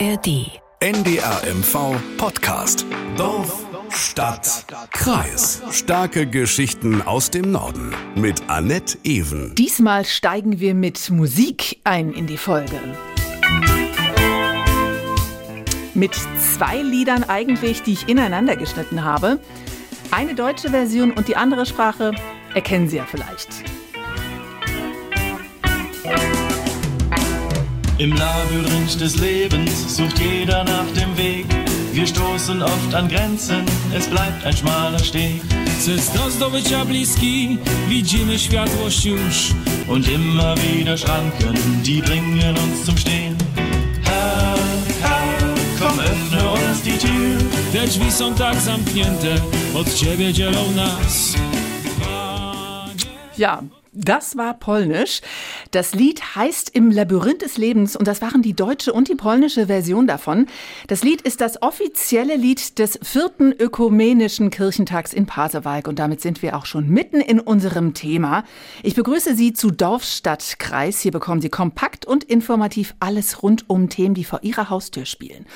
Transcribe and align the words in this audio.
ARD. 0.00 0.58
NDRMV 0.80 1.94
Podcast. 2.16 2.86
Dorf, 3.18 3.66
Stadt, 3.90 4.64
Kreis. 4.92 5.60
Starke 5.72 6.26
Geschichten 6.26 7.02
aus 7.02 7.30
dem 7.30 7.50
Norden. 7.50 7.94
Mit 8.14 8.48
Annette 8.48 8.96
Ewen. 9.04 9.54
Diesmal 9.56 10.06
steigen 10.06 10.58
wir 10.58 10.74
mit 10.74 11.10
Musik 11.10 11.80
ein 11.84 12.14
in 12.14 12.26
die 12.26 12.38
Folge. 12.38 12.80
Mit 15.92 16.12
zwei 16.38 16.80
Liedern 16.80 17.24
eigentlich, 17.24 17.82
die 17.82 17.92
ich 17.92 18.08
ineinander 18.08 18.56
geschnitten 18.56 19.04
habe. 19.04 19.38
Eine 20.10 20.34
deutsche 20.34 20.70
Version 20.70 21.10
und 21.10 21.28
die 21.28 21.36
andere 21.36 21.66
Sprache 21.66 22.12
erkennen 22.54 22.88
Sie 22.88 22.96
ja 22.96 23.04
vielleicht. 23.04 23.48
Im 28.00 28.12
Labyrinth 28.12 28.98
des 28.98 29.18
Lebens 29.18 29.96
sucht 29.96 30.18
jeder 30.18 30.64
nach 30.64 30.90
dem 30.96 31.14
Weg. 31.18 31.44
Wir 31.92 32.06
stoßen 32.06 32.62
oft 32.62 32.94
an 32.94 33.10
Grenzen, 33.10 33.66
es 33.94 34.06
bleibt 34.06 34.42
ein 34.46 34.56
schmaler 34.56 34.98
Steg. 34.98 35.42
Przez 35.78 36.10
do 36.12 36.30
zdobycia 36.30 36.84
bliski 36.86 37.58
widzimy 37.88 38.38
światłość 38.38 39.04
już. 39.04 39.50
Und 39.86 40.08
immer 40.08 40.56
wieder 40.56 40.96
Schranken, 40.96 41.54
die 41.82 42.00
bringen 42.00 42.56
uns 42.56 42.86
zum 42.86 42.96
Stehen. 42.96 43.36
Herr, 44.04 44.56
Herr, 45.02 45.54
komm, 45.78 45.98
öffne 46.00 46.50
uns 46.52 46.80
die 46.82 46.98
Tür. 46.98 47.38
Te 47.72 47.86
drzwi 47.86 48.12
są 48.12 48.34
tak 48.34 48.56
zamknięte, 48.60 49.34
od 49.74 49.94
ciebie 49.94 50.32
dzielą 50.32 50.70
nas. 50.70 51.34
Ja, 53.38 53.62
das 53.92 54.36
war 54.36 54.54
polnisch. 54.54 55.20
Das 55.72 55.94
Lied 55.94 56.36
heißt 56.36 56.70
Im 56.74 56.90
Labyrinth 56.90 57.42
des 57.42 57.58
Lebens 57.58 57.96
und 57.96 58.06
das 58.06 58.22
waren 58.22 58.40
die 58.40 58.54
deutsche 58.54 58.92
und 58.92 59.08
die 59.08 59.16
polnische 59.16 59.66
Version 59.66 60.06
davon. 60.06 60.46
Das 60.86 61.02
Lied 61.02 61.22
ist 61.22 61.40
das 61.40 61.60
offizielle 61.62 62.36
Lied 62.36 62.78
des 62.78 63.00
vierten 63.02 63.52
ökumenischen 63.52 64.50
Kirchentags 64.50 65.12
in 65.12 65.26
Pasewalk 65.26 65.88
und 65.88 65.98
damit 65.98 66.20
sind 66.20 66.40
wir 66.42 66.56
auch 66.56 66.66
schon 66.66 66.88
mitten 66.88 67.20
in 67.20 67.40
unserem 67.40 67.94
Thema. 67.94 68.44
Ich 68.84 68.94
begrüße 68.94 69.34
Sie 69.34 69.52
zu 69.52 69.72
Dorfstadtkreis. 69.72 71.00
Hier 71.00 71.12
bekommen 71.12 71.40
Sie 71.40 71.48
kompakt 71.48 72.06
und 72.06 72.22
informativ 72.24 72.94
alles 73.00 73.42
rund 73.42 73.68
um 73.68 73.88
Themen, 73.88 74.14
die 74.14 74.24
vor 74.24 74.40
Ihrer 74.42 74.70
Haustür 74.70 75.04
spielen. 75.04 75.46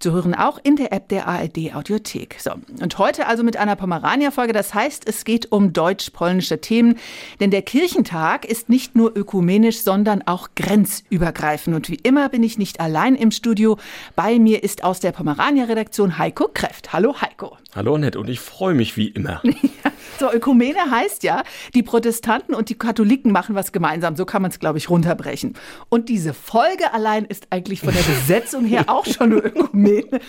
Zu 0.00 0.12
hören 0.12 0.34
auch 0.34 0.58
in 0.62 0.76
der 0.76 0.92
App 0.92 1.08
der 1.08 1.28
ARD 1.28 1.74
Audiothek. 1.74 2.36
So, 2.40 2.52
und 2.80 2.98
heute 2.98 3.26
also 3.26 3.42
mit 3.42 3.58
einer 3.58 3.76
Pomerania-Folge. 3.76 4.54
Das 4.54 4.72
heißt, 4.72 5.06
es 5.06 5.24
geht 5.24 5.52
um 5.52 5.72
deutsch-polnische 5.72 6.60
Themen, 6.60 6.98
denn 7.38 7.50
der 7.50 7.62
Kirchentag 7.82 8.44
ist 8.44 8.68
nicht 8.68 8.94
nur 8.94 9.16
ökumenisch, 9.16 9.80
sondern 9.82 10.22
auch 10.24 10.50
grenzübergreifend. 10.54 11.74
Und 11.74 11.88
wie 11.88 11.96
immer 11.96 12.28
bin 12.28 12.44
ich 12.44 12.56
nicht 12.56 12.78
allein 12.78 13.16
im 13.16 13.32
Studio. 13.32 13.76
Bei 14.14 14.38
mir 14.38 14.62
ist 14.62 14.84
aus 14.84 15.00
der 15.00 15.10
Pomerania-Redaktion 15.10 16.16
Heiko 16.16 16.46
Kräft. 16.54 16.92
Hallo 16.92 17.20
Heiko. 17.20 17.56
Hallo 17.74 17.94
Annette 17.94 18.20
und 18.20 18.28
ich 18.28 18.38
freue 18.38 18.74
mich 18.74 18.98
wie 18.98 19.08
immer. 19.08 19.40
so, 20.20 20.30
Ökumene 20.30 20.90
heißt 20.90 21.22
ja, 21.22 21.42
die 21.74 21.82
Protestanten 21.82 22.54
und 22.54 22.68
die 22.68 22.74
Katholiken 22.74 23.32
machen 23.32 23.54
was 23.54 23.72
gemeinsam. 23.72 24.14
So 24.14 24.26
kann 24.26 24.42
man 24.42 24.50
es, 24.50 24.58
glaube 24.58 24.76
ich, 24.76 24.90
runterbrechen. 24.90 25.54
Und 25.88 26.10
diese 26.10 26.34
Folge 26.34 26.92
allein 26.92 27.24
ist 27.24 27.46
eigentlich 27.48 27.80
von 27.80 27.94
der 27.94 28.02
Besetzung 28.02 28.66
her 28.66 28.84
auch 28.88 29.06
schon 29.06 29.32
eine 29.32 29.36
Ökumene. 29.40 30.20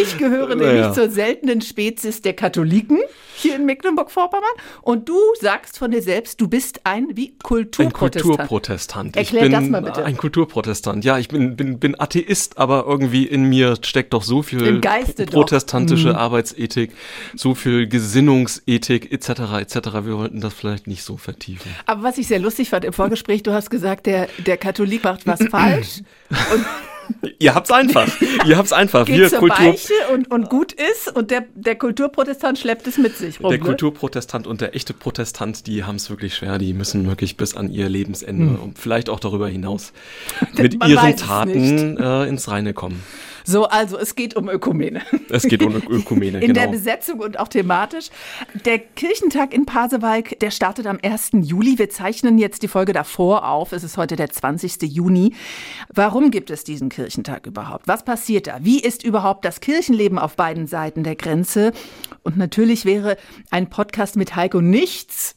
Ich 0.00 0.16
gehöre 0.16 0.54
nämlich 0.54 0.76
Ja. 0.76 0.92
zur 0.92 1.10
seltenen 1.10 1.60
Spezies 1.60 2.22
der 2.22 2.34
Katholiken 2.34 2.98
hier 3.34 3.56
in 3.56 3.66
Mecklenburg-Vorpommern. 3.66 4.44
Und 4.82 5.08
du 5.08 5.16
sagst 5.40 5.78
von 5.78 5.90
dir 5.90 6.02
selbst, 6.02 6.40
du 6.40 6.46
bist 6.46 6.82
ein 6.84 7.08
wie 7.16 7.30
Ein 7.30 7.38
Kulturprotestant. 7.42 8.36
Kulturprotestant. 8.36 9.16
Erklär 9.16 9.42
ich 9.42 9.50
bin 9.50 9.60
das 9.60 9.68
mal 9.68 9.82
bitte. 9.82 10.04
ein 10.04 10.16
Kulturprotestant. 10.16 11.04
Ja, 11.04 11.18
ich 11.18 11.26
bin, 11.26 11.56
bin, 11.56 11.80
bin 11.80 11.98
Atheist, 11.98 12.58
aber 12.58 12.84
irgendwie 12.86 13.24
in 13.24 13.48
mir 13.48 13.74
steckt 13.82 14.12
doch 14.12 14.22
so 14.22 14.42
viel 14.42 14.80
protestantische 15.26 16.10
Mhm. 16.10 16.14
Arbeitsethik, 16.16 16.91
so 17.34 17.54
viel 17.54 17.86
Gesinnungsethik 17.86 19.12
etc. 19.12 19.28
etc. 19.60 19.76
Wir 20.04 20.18
wollten 20.18 20.40
das 20.40 20.54
vielleicht 20.54 20.86
nicht 20.86 21.02
so 21.02 21.16
vertiefen. 21.16 21.70
Aber 21.86 22.02
was 22.02 22.18
ich 22.18 22.26
sehr 22.26 22.38
lustig 22.38 22.70
fand 22.70 22.84
im 22.84 22.92
Vorgespräch, 22.92 23.42
du 23.42 23.52
hast 23.52 23.70
gesagt, 23.70 24.06
der, 24.06 24.28
der 24.38 24.56
Katholik 24.56 25.04
macht 25.04 25.26
was 25.26 25.40
falsch 25.50 26.02
Ihr 27.38 27.54
habt's 27.54 27.70
einfach. 27.70 28.08
Ihr 28.46 28.56
habt's 28.56 28.72
einfach. 28.72 29.06
geht 29.06 29.16
Wir 29.16 29.28
zur 29.28 29.40
Kultur, 29.40 29.56
Beichte 29.72 29.92
und, 30.12 30.30
und 30.30 30.48
gut 30.48 30.72
ist 30.72 31.08
und 31.14 31.30
der, 31.30 31.44
der 31.54 31.76
Kulturprotestant 31.76 32.58
schleppt 32.58 32.86
es 32.86 32.98
mit 32.98 33.16
sich 33.16 33.40
rum. 33.40 33.50
der 33.50 33.58
ne? 33.58 33.64
Kulturprotestant 33.64 34.46
und 34.46 34.60
der 34.60 34.74
echte 34.74 34.94
Protestant, 34.94 35.66
die 35.66 35.84
haben 35.84 35.96
es 35.96 36.10
wirklich 36.10 36.34
schwer. 36.34 36.58
Die 36.58 36.72
müssen 36.72 37.06
wirklich 37.08 37.36
bis 37.36 37.56
an 37.56 37.70
ihr 37.70 37.88
Lebensende 37.88 38.52
Hm. 38.54 38.62
und 38.62 38.78
vielleicht 38.78 39.08
auch 39.08 39.20
darüber 39.20 39.48
hinaus 39.48 39.92
mit 40.56 40.78
Man 40.78 40.90
ihren 40.90 41.16
Taten 41.16 41.96
äh, 41.98 42.24
ins 42.24 42.48
Reine 42.48 42.72
kommen. 42.72 43.02
So, 43.44 43.64
also 43.64 43.98
es 43.98 44.14
geht 44.14 44.36
um 44.36 44.48
Ökumene. 44.48 45.02
Es 45.28 45.42
geht 45.44 45.62
um 45.62 45.74
Ökumene, 45.74 46.40
In 46.42 46.54
der 46.54 46.64
genau. 46.64 46.76
Besetzung 46.76 47.20
und 47.20 47.38
auch 47.38 47.48
thematisch. 47.48 48.10
Der 48.64 48.78
Kirchentag 48.78 49.52
in 49.52 49.66
Pasewalk, 49.66 50.38
der 50.40 50.50
startet 50.50 50.86
am 50.86 50.98
1. 51.02 51.30
Juli. 51.42 51.78
Wir 51.78 51.90
zeichnen 51.90 52.38
jetzt 52.38 52.62
die 52.62 52.68
Folge 52.68 52.92
davor 52.92 53.48
auf. 53.48 53.72
Es 53.72 53.84
ist 53.84 53.96
heute 53.96 54.16
der 54.16 54.30
20. 54.30 54.82
Juni. 54.82 55.34
Warum 55.92 56.30
gibt 56.30 56.50
es 56.50 56.64
diesen 56.64 56.88
Kirchentag 56.88 57.46
überhaupt? 57.46 57.88
Was 57.88 58.04
passiert 58.04 58.46
da? 58.46 58.58
Wie 58.60 58.80
ist 58.80 59.04
überhaupt 59.04 59.44
das 59.44 59.60
Kirchenleben 59.60 60.18
auf 60.18 60.36
beiden 60.36 60.66
Seiten 60.66 61.04
der 61.04 61.16
Grenze? 61.16 61.72
Und 62.22 62.36
natürlich 62.36 62.84
wäre 62.84 63.16
ein 63.50 63.68
Podcast 63.68 64.16
mit 64.16 64.36
Heiko 64.36 64.60
nichts 64.60 65.36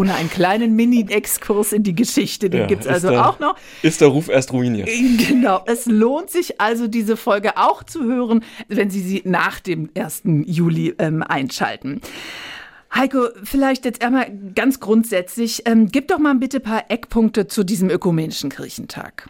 ohne 0.00 0.14
einen 0.14 0.30
kleinen 0.30 0.74
Mini-Exkurs 0.76 1.72
in 1.72 1.82
die 1.82 1.94
Geschichte. 1.94 2.48
Den 2.50 2.62
Ja, 2.62 2.66
gibt's 2.66 2.86
ist 2.86 2.92
also 2.92 3.10
der- 3.10 3.28
auch 3.28 3.38
noch. 3.38 3.56
Ist 3.82 4.00
der 4.00 4.08
Ruf 4.08 4.28
erst 4.28 4.52
ruiniert? 4.52 4.88
Genau, 5.28 5.62
es 5.66 5.86
lohnt 5.86 6.30
sich 6.30 6.60
also, 6.60 6.88
diese 6.88 7.16
Folge 7.16 7.56
auch 7.56 7.82
zu 7.82 8.02
hören, 8.04 8.42
wenn 8.68 8.90
Sie 8.90 9.00
sie 9.00 9.22
nach 9.24 9.60
dem 9.60 9.90
1. 9.94 10.22
Juli 10.46 10.94
ähm, 10.98 11.22
einschalten. 11.22 12.00
Heiko, 12.94 13.28
vielleicht 13.44 13.84
jetzt 13.84 14.02
einmal 14.02 14.26
ganz 14.54 14.80
grundsätzlich, 14.80 15.62
ähm, 15.66 15.88
gib 15.92 16.08
doch 16.08 16.18
mal 16.18 16.34
bitte 16.34 16.56
ein 16.56 16.62
paar 16.62 16.84
Eckpunkte 16.90 17.46
zu 17.46 17.62
diesem 17.62 17.88
ökumenischen 17.90 18.50
Kirchentag. 18.50 19.28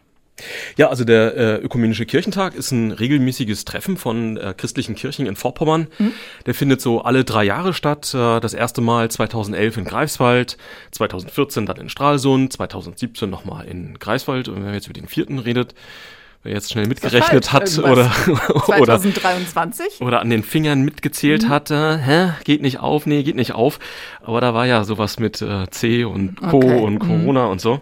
Ja, 0.77 0.89
also 0.89 1.05
der 1.05 1.37
äh, 1.37 1.57
Ökumenische 1.57 2.07
Kirchentag 2.07 2.55
ist 2.55 2.71
ein 2.71 2.93
regelmäßiges 2.93 3.65
Treffen 3.65 3.97
von 3.97 4.37
äh, 4.37 4.55
christlichen 4.57 4.95
Kirchen 4.95 5.27
in 5.27 5.37
Vorpommern. 5.37 5.89
Der 6.47 6.55
findet 6.55 6.81
so 6.81 7.03
alle 7.03 7.25
drei 7.25 7.45
Jahre 7.45 7.73
statt. 7.75 8.15
Äh, 8.15 8.41
das 8.41 8.55
erste 8.55 8.81
Mal 8.81 9.11
2011 9.11 9.77
in 9.79 9.85
Greifswald, 9.85 10.57
2014 10.93 11.67
dann 11.67 11.77
in 11.77 11.89
Stralsund, 11.89 12.53
2017 12.53 13.29
nochmal 13.29 13.67
in 13.67 13.99
Greifswald. 13.99 14.49
Und 14.49 14.57
wenn 14.57 14.65
man 14.65 14.75
jetzt 14.75 14.87
über 14.87 14.95
den 14.95 15.09
vierten 15.09 15.39
redet, 15.39 15.75
wer 16.43 16.53
jetzt 16.53 16.73
schnell 16.73 16.87
mitgerechnet 16.87 17.53
hat 17.53 17.69
falsch? 17.69 17.79
oder, 17.79 18.11
oder 18.81 18.99
2023? 19.01 20.01
oder 20.01 20.21
an 20.21 20.31
den 20.31 20.43
Fingern 20.43 20.83
mitgezählt 20.83 21.49
hat, 21.49 21.71
äh, 21.71 21.99
hä, 21.99 22.33
geht 22.45 22.63
nicht 22.63 22.81
auf, 22.81 23.07
nee, 23.07 23.23
geht 23.23 23.37
nicht 23.37 23.53
auf. 23.53 23.79
Aber 24.23 24.41
da 24.41 24.55
war 24.55 24.67
ja 24.67 24.85
sowas 24.85 25.19
mit 25.19 25.43
äh, 25.43 25.69
C 25.71 26.05
und 26.05 26.37
Co. 26.41 26.59
Okay, 26.59 26.81
und 26.81 26.99
Corona 26.99 27.47
und 27.47 27.61
so. 27.61 27.81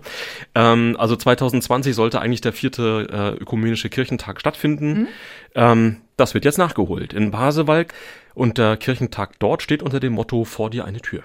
Ähm, 0.54 0.96
also 0.98 1.16
2020 1.16 1.94
sollte 1.94 2.20
eigentlich 2.20 2.40
der 2.40 2.52
vierte 2.52 3.06
äh, 3.38 3.42
ökumenische 3.42 3.88
Kirchentag 3.88 4.40
stattfinden. 4.40 5.08
Ähm, 5.54 5.98
das 6.16 6.34
wird 6.34 6.44
jetzt 6.44 6.58
nachgeholt 6.58 7.12
in 7.12 7.30
Pasewalk. 7.30 7.94
Und 8.34 8.56
der 8.56 8.76
Kirchentag 8.76 9.38
dort 9.40 9.62
steht 9.62 9.82
unter 9.82 9.98
dem 9.98 10.12
Motto 10.12 10.44
Vor 10.44 10.70
dir 10.70 10.84
eine 10.84 11.00
Tür. 11.00 11.24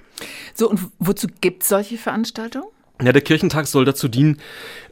So, 0.56 0.70
und 0.70 0.80
wozu 0.98 1.28
gibt 1.42 1.62
es 1.62 1.70
solche 1.70 1.98
Veranstaltungen? 1.98 2.66
Ja, 3.04 3.12
der 3.12 3.22
Kirchentag 3.22 3.68
soll 3.68 3.84
dazu 3.84 4.08
dienen, 4.08 4.40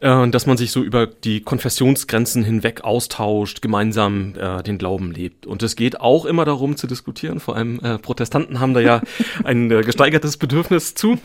äh, 0.02 0.28
dass 0.28 0.46
man 0.46 0.58
sich 0.58 0.72
so 0.72 0.84
über 0.84 1.08
die 1.08 1.42
Konfessionsgrenzen 1.42 2.44
hinweg 2.44 2.84
austauscht, 2.84 3.62
gemeinsam 3.62 4.34
äh, 4.38 4.62
den 4.64 4.78
Glauben 4.78 5.12
lebt. 5.12 5.46
Und 5.46 5.64
es 5.64 5.78
geht 5.78 6.02
auch 6.02 6.26
immer 6.26 6.44
darum 6.44 6.76
zu 6.76 6.88
diskutieren. 6.88 7.40
Vor 7.40 7.56
allem 7.56 7.80
äh, 7.80 7.98
Protestanten 8.00 8.60
haben 8.60 8.74
da 8.74 8.82
ja 8.82 9.02
ein 9.46 9.72
äh, 9.72 9.82
gesteigertes 9.82 10.36
Bedürfnis 10.36 10.94
zu. 10.94 11.20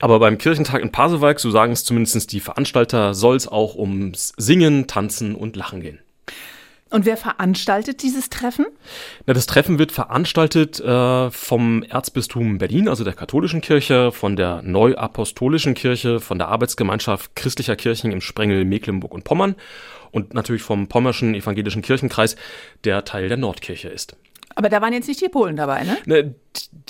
Aber 0.00 0.18
beim 0.18 0.38
Kirchentag 0.38 0.82
in 0.82 0.90
Pasewalk, 0.90 1.38
so 1.38 1.50
sagen 1.50 1.72
es 1.72 1.84
zumindest 1.84 2.32
die 2.32 2.40
Veranstalter, 2.40 3.14
soll 3.14 3.36
es 3.36 3.46
auch 3.46 3.76
ums 3.76 4.32
Singen, 4.36 4.88
Tanzen 4.88 5.36
und 5.36 5.54
Lachen 5.54 5.80
gehen. 5.80 6.00
Und 6.94 7.06
wer 7.06 7.16
veranstaltet 7.16 8.04
dieses 8.04 8.30
Treffen? 8.30 8.66
Na, 9.26 9.34
das 9.34 9.46
Treffen 9.46 9.80
wird 9.80 9.90
veranstaltet 9.90 10.78
äh, 10.78 11.28
vom 11.32 11.82
Erzbistum 11.82 12.58
Berlin, 12.58 12.88
also 12.88 13.02
der 13.02 13.14
katholischen 13.14 13.60
Kirche, 13.60 14.12
von 14.12 14.36
der 14.36 14.62
Neuapostolischen 14.62 15.74
Kirche, 15.74 16.20
von 16.20 16.38
der 16.38 16.46
Arbeitsgemeinschaft 16.50 17.34
christlicher 17.34 17.74
Kirchen 17.74 18.12
im 18.12 18.20
Sprengel 18.20 18.64
Mecklenburg 18.64 19.12
und 19.12 19.24
Pommern 19.24 19.56
und 20.12 20.34
natürlich 20.34 20.62
vom 20.62 20.86
Pommerschen 20.86 21.34
Evangelischen 21.34 21.82
Kirchenkreis, 21.82 22.36
der 22.84 23.04
Teil 23.04 23.26
der 23.26 23.38
Nordkirche 23.38 23.88
ist. 23.88 24.16
Aber 24.54 24.68
da 24.68 24.80
waren 24.80 24.92
jetzt 24.92 25.08
nicht 25.08 25.20
die 25.20 25.28
Polen 25.28 25.56
dabei, 25.56 25.84
ne? 25.84 25.96
Ne, 26.06 26.34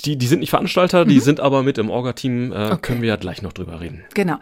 die, 0.03 0.17
die 0.17 0.27
sind 0.27 0.39
nicht 0.39 0.49
Veranstalter, 0.49 1.05
die 1.05 1.19
sind 1.19 1.39
aber 1.39 1.63
mit 1.63 1.77
im 1.77 1.89
Orga-Team, 1.89 2.51
äh, 2.51 2.77
können 2.81 3.01
wir 3.01 3.09
ja 3.09 3.15
gleich 3.15 3.41
noch 3.41 3.53
drüber 3.53 3.81
reden. 3.81 4.03
Genau. 4.13 4.37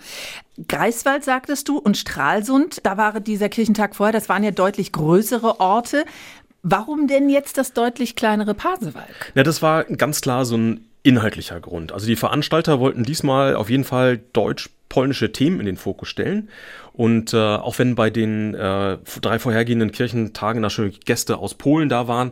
Greifswald 0.67 1.23
sagtest 1.23 1.67
du 1.69 1.77
und 1.77 1.97
Stralsund, 1.97 2.85
da 2.85 2.97
war 2.97 3.19
dieser 3.19 3.49
Kirchentag 3.49 3.95
vorher, 3.95 4.13
das 4.13 4.29
waren 4.29 4.43
ja 4.43 4.51
deutlich 4.51 4.91
größere 4.91 5.59
Orte. 5.59 6.05
Warum 6.63 7.07
denn 7.07 7.29
jetzt 7.29 7.57
das 7.57 7.73
deutlich 7.73 8.15
kleinere 8.15 8.53
Pasewalk? 8.53 9.31
Ja, 9.35 9.43
das 9.43 9.61
war 9.61 9.83
ganz 9.83 10.21
klar 10.21 10.45
so 10.45 10.55
ein 10.57 10.85
inhaltlicher 11.03 11.59
Grund. 11.59 11.91
Also 11.91 12.07
die 12.07 12.15
Veranstalter 12.15 12.79
wollten 12.79 13.03
diesmal 13.03 13.55
auf 13.55 13.69
jeden 13.69 13.83
Fall 13.83 14.21
deutsch 14.31 14.69
polnische 14.87 15.31
Themen 15.31 15.59
in 15.59 15.65
den 15.65 15.75
Fokus 15.75 16.07
stellen. 16.07 16.49
Und 16.93 17.33
äh, 17.33 17.37
auch 17.37 17.79
wenn 17.79 17.95
bei 17.95 18.09
den 18.09 18.53
äh, 18.53 18.97
drei 19.21 19.39
vorhergehenden 19.39 19.91
Kirchentagen 19.91 20.61
natürlich 20.61 21.01
Gäste 21.01 21.37
aus 21.37 21.55
Polen 21.55 21.89
da 21.89 22.07
waren, 22.07 22.31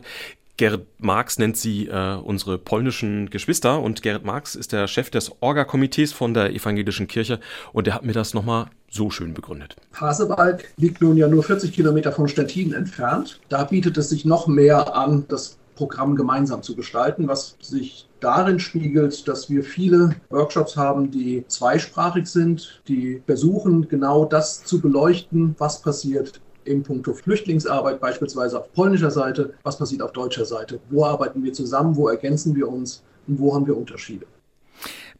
Gerrit 0.58 0.86
Marx 0.98 1.38
nennt 1.38 1.56
sie 1.56 1.88
äh, 1.88 2.16
unsere 2.16 2.58
polnischen 2.58 3.30
Geschwister 3.30 3.80
und 3.80 4.02
Gerrit 4.02 4.24
Marx 4.24 4.54
ist 4.54 4.72
der 4.72 4.86
Chef 4.86 5.10
des 5.10 5.32
Orga-Komitees 5.40 6.12
von 6.12 6.34
der 6.34 6.50
evangelischen 6.52 7.08
Kirche 7.08 7.40
und 7.72 7.86
der 7.86 7.94
hat 7.94 8.04
mir 8.04 8.12
das 8.12 8.34
nochmal 8.34 8.66
so 8.90 9.10
schön 9.10 9.32
begründet. 9.32 9.76
Pasewalk 9.92 10.64
liegt 10.76 11.00
nun 11.00 11.16
ja 11.16 11.26
nur 11.26 11.42
40 11.42 11.72
Kilometer 11.72 12.12
von 12.12 12.28
Stettin 12.28 12.74
entfernt. 12.74 13.40
Da 13.48 13.64
bietet 13.64 13.96
es 13.96 14.10
sich 14.10 14.26
noch 14.26 14.46
mehr 14.46 14.94
an, 14.94 15.24
das 15.28 15.58
Programm 15.74 16.16
gemeinsam 16.16 16.62
zu 16.62 16.76
gestalten, 16.76 17.28
was 17.28 17.56
sich 17.60 18.06
darin 18.20 18.58
spiegelt, 18.58 19.26
dass 19.26 19.48
wir 19.48 19.64
viele 19.64 20.14
Workshops 20.28 20.76
haben, 20.76 21.10
die 21.10 21.44
zweisprachig 21.48 22.26
sind, 22.26 22.82
die 22.88 23.22
versuchen, 23.26 23.88
genau 23.88 24.26
das 24.26 24.64
zu 24.64 24.80
beleuchten, 24.80 25.54
was 25.58 25.80
passiert 25.80 26.40
im 26.64 26.82
Punkto 26.82 27.12
Flüchtlingsarbeit, 27.14 28.00
beispielsweise 28.00 28.60
auf 28.60 28.72
polnischer 28.72 29.10
Seite, 29.10 29.54
was 29.62 29.78
passiert 29.78 30.02
auf 30.02 30.12
deutscher 30.12 30.44
Seite, 30.44 30.80
wo 30.90 31.04
arbeiten 31.04 31.42
wir 31.42 31.52
zusammen, 31.52 31.96
wo 31.96 32.08
ergänzen 32.08 32.54
wir 32.54 32.68
uns? 32.68 33.02
Und 33.28 33.38
wo 33.38 33.54
haben 33.54 33.66
wir 33.66 33.76
Unterschiede. 33.76 34.26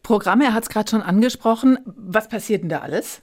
Programme, 0.03 0.45
er 0.45 0.55
hat 0.55 0.65
es 0.65 0.69
gerade 0.69 0.91
schon 0.91 1.03
angesprochen. 1.03 1.79
Was 1.85 2.29
passiert 2.29 2.63
denn 2.63 2.69
da 2.69 2.79
alles? 2.79 3.23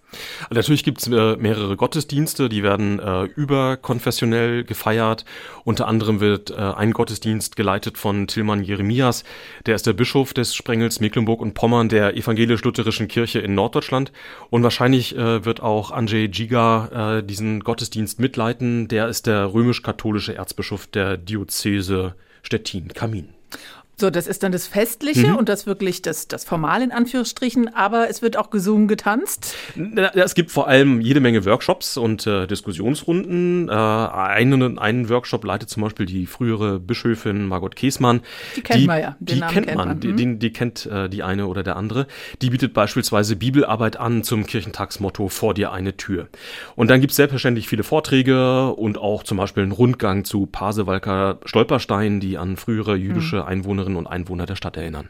Natürlich 0.49 0.85
gibt 0.85 1.01
es 1.01 1.07
äh, 1.07 1.35
mehrere 1.35 1.75
Gottesdienste, 1.75 2.47
die 2.47 2.63
werden 2.63 2.99
äh, 2.99 3.23
überkonfessionell 3.23 4.63
gefeiert. 4.63 5.25
Unter 5.65 5.87
anderem 5.87 6.21
wird 6.21 6.51
äh, 6.51 6.55
ein 6.55 6.91
Gottesdienst 6.91 7.57
geleitet 7.57 7.97
von 7.97 8.27
Tilman 8.27 8.63
Jeremias, 8.63 9.25
der 9.65 9.75
ist 9.75 9.87
der 9.87 9.93
Bischof 9.93 10.33
des 10.33 10.55
Sprengels 10.55 11.01
Mecklenburg 11.01 11.41
und 11.41 11.53
Pommern 11.53 11.89
der 11.89 12.15
evangelisch-lutherischen 12.15 13.09
Kirche 13.09 13.39
in 13.39 13.55
Norddeutschland. 13.55 14.13
Und 14.49 14.63
wahrscheinlich 14.63 15.17
äh, 15.17 15.43
wird 15.43 15.61
auch 15.61 15.91
Andrzej 15.91 16.29
Giga 16.29 17.17
äh, 17.17 17.23
diesen 17.23 17.59
Gottesdienst 17.59 18.19
mitleiten. 18.21 18.87
Der 18.87 19.09
ist 19.09 19.27
der 19.27 19.53
römisch-katholische 19.53 20.35
Erzbischof 20.35 20.87
der 20.87 21.17
Diözese 21.17 22.15
Stettin-Kamin. 22.43 23.33
So, 23.99 24.09
das 24.09 24.27
ist 24.27 24.43
dann 24.43 24.53
das 24.53 24.65
Festliche 24.65 25.27
mhm. 25.27 25.35
und 25.35 25.49
das 25.49 25.65
wirklich 25.65 26.01
das, 26.01 26.29
das 26.29 26.45
Formal 26.45 26.81
in 26.81 26.91
Anführungsstrichen, 26.91 27.75
aber 27.75 28.09
es 28.09 28.21
wird 28.21 28.37
auch 28.37 28.49
gesungen, 28.49 28.87
getanzt. 28.87 29.55
Es 30.13 30.35
gibt 30.35 30.51
vor 30.51 30.69
allem 30.69 31.01
jede 31.01 31.19
Menge 31.19 31.43
Workshops 31.43 31.97
und 31.97 32.25
äh, 32.25 32.47
Diskussionsrunden. 32.47 33.67
Äh, 33.67 33.71
einen, 33.73 34.79
einen 34.79 35.09
Workshop 35.09 35.43
leitet 35.43 35.69
zum 35.69 35.83
Beispiel 35.83 36.05
die 36.05 36.27
frühere 36.27 36.79
Bischöfin 36.79 37.45
Margot 37.45 37.75
Käßmann. 37.75 38.21
Die 38.55 38.61
kennt 38.61 38.79
die, 38.79 38.87
man 38.87 39.01
ja. 39.01 39.17
Die 39.19 39.39
kennt, 39.39 39.51
kennt 39.51 39.75
man, 39.75 39.87
man. 39.89 39.99
Die, 39.99 40.07
mhm. 40.07 40.15
die, 40.15 40.39
die, 40.39 40.53
kennt 40.53 40.85
äh, 40.85 41.09
die 41.09 41.23
eine 41.23 41.47
oder 41.47 41.63
der 41.63 41.75
andere. 41.75 42.07
Die 42.41 42.49
bietet 42.49 42.73
beispielsweise 42.73 43.35
Bibelarbeit 43.35 43.97
an 43.97 44.23
zum 44.23 44.45
Kirchentagsmotto 44.45 45.27
Vor 45.27 45.53
dir 45.53 45.73
eine 45.73 45.97
Tür. 45.97 46.29
Und 46.77 46.89
dann 46.89 47.01
gibt 47.01 47.11
es 47.11 47.17
selbstverständlich 47.17 47.67
viele 47.67 47.83
Vorträge 47.83 48.73
und 48.73 48.97
auch 48.97 49.23
zum 49.23 49.37
Beispiel 49.37 49.63
einen 49.63 49.73
Rundgang 49.73 50.23
zu 50.23 50.45
Pasewalker 50.45 51.39
Stolperstein, 51.43 52.21
die 52.21 52.37
an 52.37 52.55
frühere 52.55 52.95
jüdische 52.95 53.37
mhm. 53.37 53.43
Einwohnerinnen 53.43 53.88
Einwohnerinnen 53.89 53.97
und 53.97 54.07
Einwohner 54.07 54.45
der 54.45 54.55
Stadt 54.55 54.77
erinnern. 54.77 55.09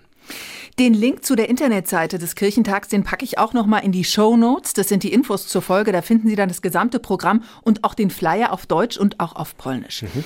Den 0.77 0.93
Link 0.93 1.25
zu 1.25 1.35
der 1.35 1.49
Internetseite 1.49 2.19
des 2.19 2.35
Kirchentags, 2.35 2.87
den 2.87 3.03
packe 3.03 3.25
ich 3.25 3.37
auch 3.37 3.53
noch 3.53 3.65
mal 3.65 3.79
in 3.79 3.91
die 3.91 4.03
Show 4.03 4.37
Notes. 4.37 4.73
Das 4.73 4.87
sind 4.87 5.03
die 5.03 5.11
Infos 5.11 5.47
zur 5.47 5.61
Folge. 5.61 5.91
Da 5.91 6.01
finden 6.01 6.29
Sie 6.29 6.35
dann 6.35 6.49
das 6.49 6.61
gesamte 6.61 6.99
Programm 6.99 7.43
und 7.63 7.83
auch 7.83 7.93
den 7.93 8.09
Flyer 8.09 8.53
auf 8.53 8.65
Deutsch 8.65 8.97
und 8.97 9.19
auch 9.19 9.35
auf 9.35 9.57
Polnisch. 9.57 10.03
Mhm. 10.03 10.23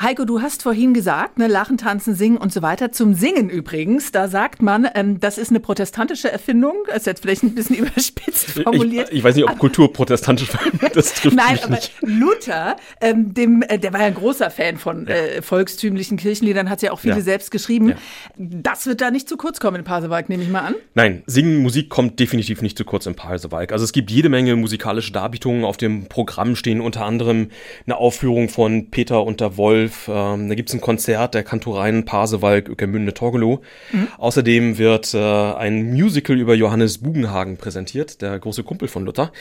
Heiko, 0.00 0.24
du 0.24 0.40
hast 0.40 0.62
vorhin 0.62 0.94
gesagt, 0.94 1.38
ne, 1.38 1.48
Lachen, 1.48 1.76
Tanzen, 1.76 2.14
Singen 2.14 2.36
und 2.36 2.52
so 2.52 2.62
weiter. 2.62 2.92
Zum 2.92 3.14
Singen 3.14 3.50
übrigens, 3.50 4.12
da 4.12 4.28
sagt 4.28 4.62
man, 4.62 4.86
ähm, 4.94 5.18
das 5.18 5.38
ist 5.38 5.50
eine 5.50 5.58
protestantische 5.58 6.30
Erfindung. 6.30 6.76
Das 6.86 6.98
ist 6.98 7.06
jetzt 7.06 7.22
vielleicht 7.22 7.42
ein 7.42 7.56
bisschen 7.56 7.76
überspitzt 7.78 8.50
formuliert. 8.50 9.08
Ich, 9.10 9.18
ich 9.18 9.24
weiß 9.24 9.34
nicht, 9.34 9.50
ob 9.50 9.58
Kultur 9.58 9.92
protestantisch 9.92 10.50
das 10.94 11.14
trifft 11.14 11.36
Nein, 11.36 11.58
aber 11.64 11.74
nicht. 11.74 11.92
Luther, 12.00 12.76
ähm, 13.00 13.34
dem, 13.34 13.62
äh, 13.62 13.76
der 13.80 13.92
war 13.92 14.00
ja 14.00 14.06
ein 14.06 14.14
großer 14.14 14.50
Fan 14.50 14.76
von 14.76 15.08
ja. 15.08 15.14
äh, 15.14 15.42
volkstümlichen 15.42 16.16
Kirchenliedern, 16.16 16.70
hat 16.70 16.80
ja 16.80 16.92
auch 16.92 17.00
viele 17.00 17.16
ja. 17.16 17.20
selbst 17.20 17.50
geschrieben. 17.50 17.88
Ja. 17.88 17.96
Das 18.36 18.86
wird 18.86 19.00
da 19.00 19.10
nicht 19.10 19.28
zu 19.28 19.36
kurz 19.36 19.58
kommen 19.58 19.78
in 19.78 19.84
Pasewalk, 19.84 20.28
nehme 20.28 20.44
ich 20.44 20.48
mal 20.48 20.60
an. 20.60 20.76
Nein, 20.94 21.24
Singen, 21.26 21.60
Musik 21.60 21.88
kommt 21.88 22.20
definitiv 22.20 22.62
nicht 22.62 22.78
zu 22.78 22.84
kurz 22.84 23.06
in 23.06 23.16
Pasewalk. 23.16 23.72
Also 23.72 23.84
es 23.84 23.90
gibt 23.90 24.12
jede 24.12 24.28
Menge 24.28 24.54
musikalische 24.54 25.10
Darbietungen. 25.10 25.64
Auf 25.64 25.76
dem 25.76 26.06
Programm 26.06 26.54
stehen 26.54 26.80
unter 26.80 27.04
anderem 27.04 27.50
eine 27.84 27.96
Aufführung 27.96 28.48
von 28.48 28.92
Peter 28.92 29.24
und 29.24 29.40
der 29.40 29.56
Wolf. 29.56 29.87
Ähm, 30.08 30.48
da 30.48 30.54
gibt 30.54 30.68
es 30.68 30.74
ein 30.74 30.80
Konzert 30.80 31.34
der 31.34 31.42
Kantoreien 31.42 32.04
Pasewalk, 32.04 32.68
Öckermünde, 32.68 33.14
Torgelow. 33.14 33.60
Mhm. 33.92 34.08
Außerdem 34.18 34.78
wird 34.78 35.14
äh, 35.14 35.18
ein 35.18 35.92
Musical 35.92 36.38
über 36.38 36.54
Johannes 36.54 36.98
Bugenhagen 36.98 37.56
präsentiert, 37.56 38.22
der 38.22 38.38
große 38.38 38.62
Kumpel 38.62 38.88
von 38.88 39.04
Luther. 39.04 39.32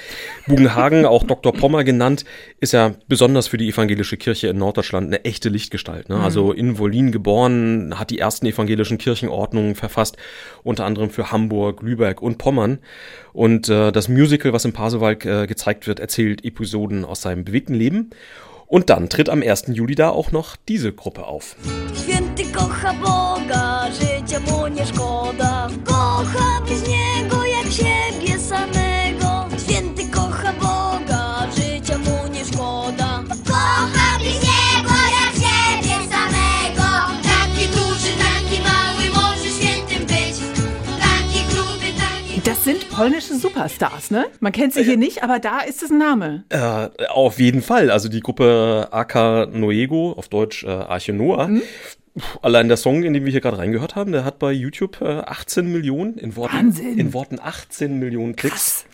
Bugenhagen, 0.48 1.06
auch 1.06 1.24
Dr. 1.24 1.54
Pommer 1.54 1.84
genannt, 1.84 2.26
ist 2.60 2.74
ja 2.74 2.94
besonders 3.08 3.48
für 3.48 3.58
die 3.58 3.70
evangelische 3.70 4.18
Kirche 4.18 4.48
in 4.48 4.58
Norddeutschland 4.58 5.08
eine 5.08 5.26
echte 5.26 5.50
Lichtgestalt. 5.50 6.10
Ne? 6.10 6.18
Mhm. 6.18 6.24
Also 6.24 6.52
in 6.52 6.78
Wolin 6.78 7.12
geboren, 7.12 7.96
hat 7.98 8.10
die 8.10 8.20
ersten 8.20 8.46
evangelischen 8.46 8.98
Kirchenordnungen 8.98 9.76
verfasst, 9.76 10.18
unter 10.64 10.86
anderem 10.86 11.10
für 11.10 11.32
Hamburg, 11.32 11.82
Lübeck 11.82 12.22
und 12.22 12.38
Pommern. 12.38 12.80
Und 13.34 13.70
äh, 13.70 13.92
das 13.92 14.10
Musical, 14.10 14.54
was 14.54 14.66
in 14.66 14.74
Pasewalk 14.74 15.26
äh, 15.26 15.46
gezeigt 15.46 15.88
wird, 15.88 16.00
erzählt 16.00 16.44
Episoden 16.44 17.06
aus 17.06 17.22
seinem 17.22 17.46
bewegten 17.46 17.76
Leben. 17.76 18.10
Und 18.68 18.90
dann 18.90 19.08
tritt 19.08 19.30
am 19.30 19.42
1. 19.42 19.68
Juli 19.68 19.96
da 19.96 20.10
auch 20.10 20.32
noch 20.32 20.58
diese 20.68 20.92
Gruppe 20.92 21.26
auf. 21.26 21.56
Święty 21.96 22.52
kocha 22.52 22.94
Boga, 22.94 23.90
życia 23.92 24.40
mu 24.40 24.68
nie 24.68 24.86
szkoda, 24.86 25.17
polnische 42.98 43.36
Superstars, 43.36 44.12
ne? 44.12 44.26
Man 44.40 44.52
kennt 44.52 44.74
sie 44.74 44.84
hier 44.84 44.98
nicht, 44.98 45.24
aber 45.24 45.40
da 45.40 45.60
ist 45.60 45.84
es 45.84 45.92
ein 45.92 45.98
Name. 45.98 46.44
Äh, 46.50 46.90
auf 47.10 47.40
jeden 47.40 47.62
Fall. 47.62 47.92
Also 47.92 48.10
die 48.10 48.22
Gruppe 48.22 48.88
AK 48.92 49.54
Noego, 49.54 50.14
auf 50.14 50.28
Deutsch 50.28 50.64
äh, 50.64 50.68
Arche 50.70 51.14
Noah. 51.14 51.48
Mhm. 51.48 51.62
Allein 52.42 52.68
der 52.68 52.78
Song, 52.78 53.04
in 53.04 53.14
den 53.14 53.26
wir 53.26 53.32
hier 53.32 53.42
gerade 53.42 53.60
reingehört 53.60 53.96
haben, 53.96 54.12
der 54.12 54.26
hat 54.26 54.40
bei 54.40 54.52
YouTube 54.52 55.02
äh, 55.02 55.20
18 55.20 55.72
Millionen 55.72 56.18
in 56.18 56.36
Worten, 56.36 56.58
Wahnsinn. 56.58 56.98
in 56.98 57.14
Worten 57.14 57.40
18 57.40 58.00
Millionen 58.00 58.36
Klicks. 58.36 58.56
Krass. 58.56 58.86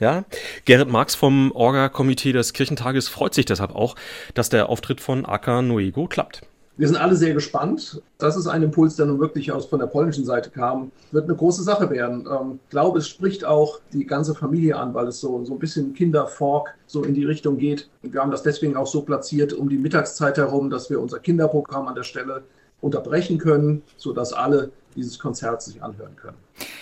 Ja, 0.00 0.24
Gerrit 0.64 0.88
Marx 0.88 1.16
vom 1.16 1.50
Orga-Komitee 1.50 2.32
des 2.32 2.52
Kirchentages 2.52 3.08
freut 3.08 3.34
sich 3.34 3.46
deshalb 3.46 3.74
auch, 3.74 3.96
dass 4.34 4.48
der 4.48 4.68
Auftritt 4.68 5.00
von 5.00 5.26
AK 5.26 5.62
Noego 5.62 6.06
klappt. 6.06 6.42
Wir 6.78 6.86
sind 6.86 6.96
alle 6.96 7.16
sehr 7.16 7.34
gespannt. 7.34 8.00
Das 8.18 8.36
ist 8.36 8.46
ein 8.46 8.62
Impuls, 8.62 8.94
der 8.94 9.06
nun 9.06 9.18
wirklich 9.18 9.50
aus 9.50 9.66
von 9.66 9.80
der 9.80 9.88
polnischen 9.88 10.24
Seite 10.24 10.48
kam. 10.48 10.92
Wird 11.10 11.24
eine 11.24 11.34
große 11.34 11.64
Sache 11.64 11.90
werden. 11.90 12.24
Ähm, 12.30 12.60
ich 12.62 12.70
glaube, 12.70 13.00
es 13.00 13.08
spricht 13.08 13.44
auch 13.44 13.80
die 13.92 14.06
ganze 14.06 14.32
Familie 14.32 14.76
an, 14.76 14.94
weil 14.94 15.08
es 15.08 15.18
so, 15.18 15.44
so 15.44 15.54
ein 15.54 15.58
bisschen 15.58 15.92
Kinderfork 15.92 16.76
so 16.86 17.02
in 17.02 17.14
die 17.14 17.24
Richtung 17.24 17.58
geht. 17.58 17.90
Wir 18.02 18.20
haben 18.20 18.30
das 18.30 18.44
deswegen 18.44 18.76
auch 18.76 18.86
so 18.86 19.02
platziert 19.02 19.52
um 19.52 19.68
die 19.68 19.76
Mittagszeit 19.76 20.38
herum, 20.38 20.70
dass 20.70 20.88
wir 20.88 21.00
unser 21.00 21.18
Kinderprogramm 21.18 21.88
an 21.88 21.96
der 21.96 22.04
Stelle 22.04 22.44
unterbrechen 22.80 23.38
können, 23.38 23.82
sodass 23.96 24.32
alle 24.32 24.70
dieses 24.98 25.18
Konzert 25.18 25.62
sich 25.62 25.82
anhören 25.82 26.16
können. 26.16 26.36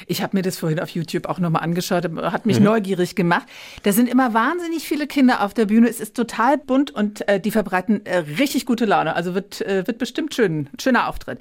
Ich 0.07 0.23
habe 0.23 0.37
mir 0.37 0.43
das 0.43 0.59
vorhin 0.59 0.81
auf 0.81 0.89
YouTube 0.91 1.27
auch 1.27 1.39
nochmal 1.39 1.63
angeschaut, 1.63 2.05
hat 2.05 2.47
mich 2.47 2.59
mhm. 2.59 2.65
neugierig 2.65 3.15
gemacht. 3.15 3.47
Da 3.83 3.93
sind 3.93 4.09
immer 4.09 4.33
wahnsinnig 4.33 4.89
viele 4.89 5.07
Kinder 5.07 5.43
auf 5.43 5.53
der 5.53 5.67
Bühne. 5.67 5.89
Es 5.89 6.01
ist 6.01 6.17
total 6.17 6.59
bunt 6.59 6.91
und 6.91 7.29
äh, 7.29 7.41
die 7.41 7.51
verbreiten 7.51 8.05
äh, 8.07 8.19
richtig 8.39 8.65
gute 8.65 8.87
Laune. 8.87 9.15
Also 9.15 9.35
wird, 9.35 9.61
äh, 9.61 9.87
wird 9.87 9.99
bestimmt 9.99 10.35
schön, 10.35 10.69
schöner 10.81 11.09
Auftritt. 11.09 11.41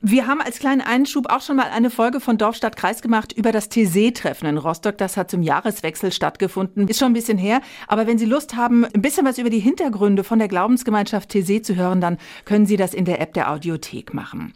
Wir 0.00 0.26
haben 0.26 0.40
als 0.40 0.58
kleinen 0.58 0.80
Einschub 0.80 1.30
auch 1.30 1.42
schon 1.42 1.56
mal 1.56 1.70
eine 1.70 1.90
Folge 1.90 2.20
von 2.20 2.38
Dorf, 2.38 2.56
Stadt, 2.56 2.76
Kreis 2.76 3.02
gemacht 3.02 3.32
über 3.32 3.52
das 3.52 3.68
TC-Treffen 3.68 4.48
in 4.48 4.58
Rostock. 4.58 4.98
Das 4.98 5.16
hat 5.16 5.30
zum 5.30 5.42
Jahreswechsel 5.42 6.12
stattgefunden. 6.12 6.88
Ist 6.88 6.98
schon 6.98 7.10
ein 7.12 7.14
bisschen 7.14 7.38
her. 7.38 7.60
Aber 7.86 8.06
wenn 8.06 8.18
Sie 8.18 8.26
Lust 8.26 8.56
haben, 8.56 8.84
ein 8.84 9.02
bisschen 9.02 9.24
was 9.24 9.38
über 9.38 9.50
die 9.50 9.60
Hintergründe 9.60 10.24
von 10.24 10.38
der 10.38 10.48
Glaubensgemeinschaft 10.48 11.28
TC 11.28 11.64
zu 11.64 11.76
hören, 11.76 12.00
dann 12.00 12.18
können 12.44 12.66
Sie 12.66 12.76
das 12.76 12.94
in 12.94 13.04
der 13.04 13.20
App 13.20 13.34
der 13.34 13.50
Audiothek 13.50 14.14
machen. 14.14 14.52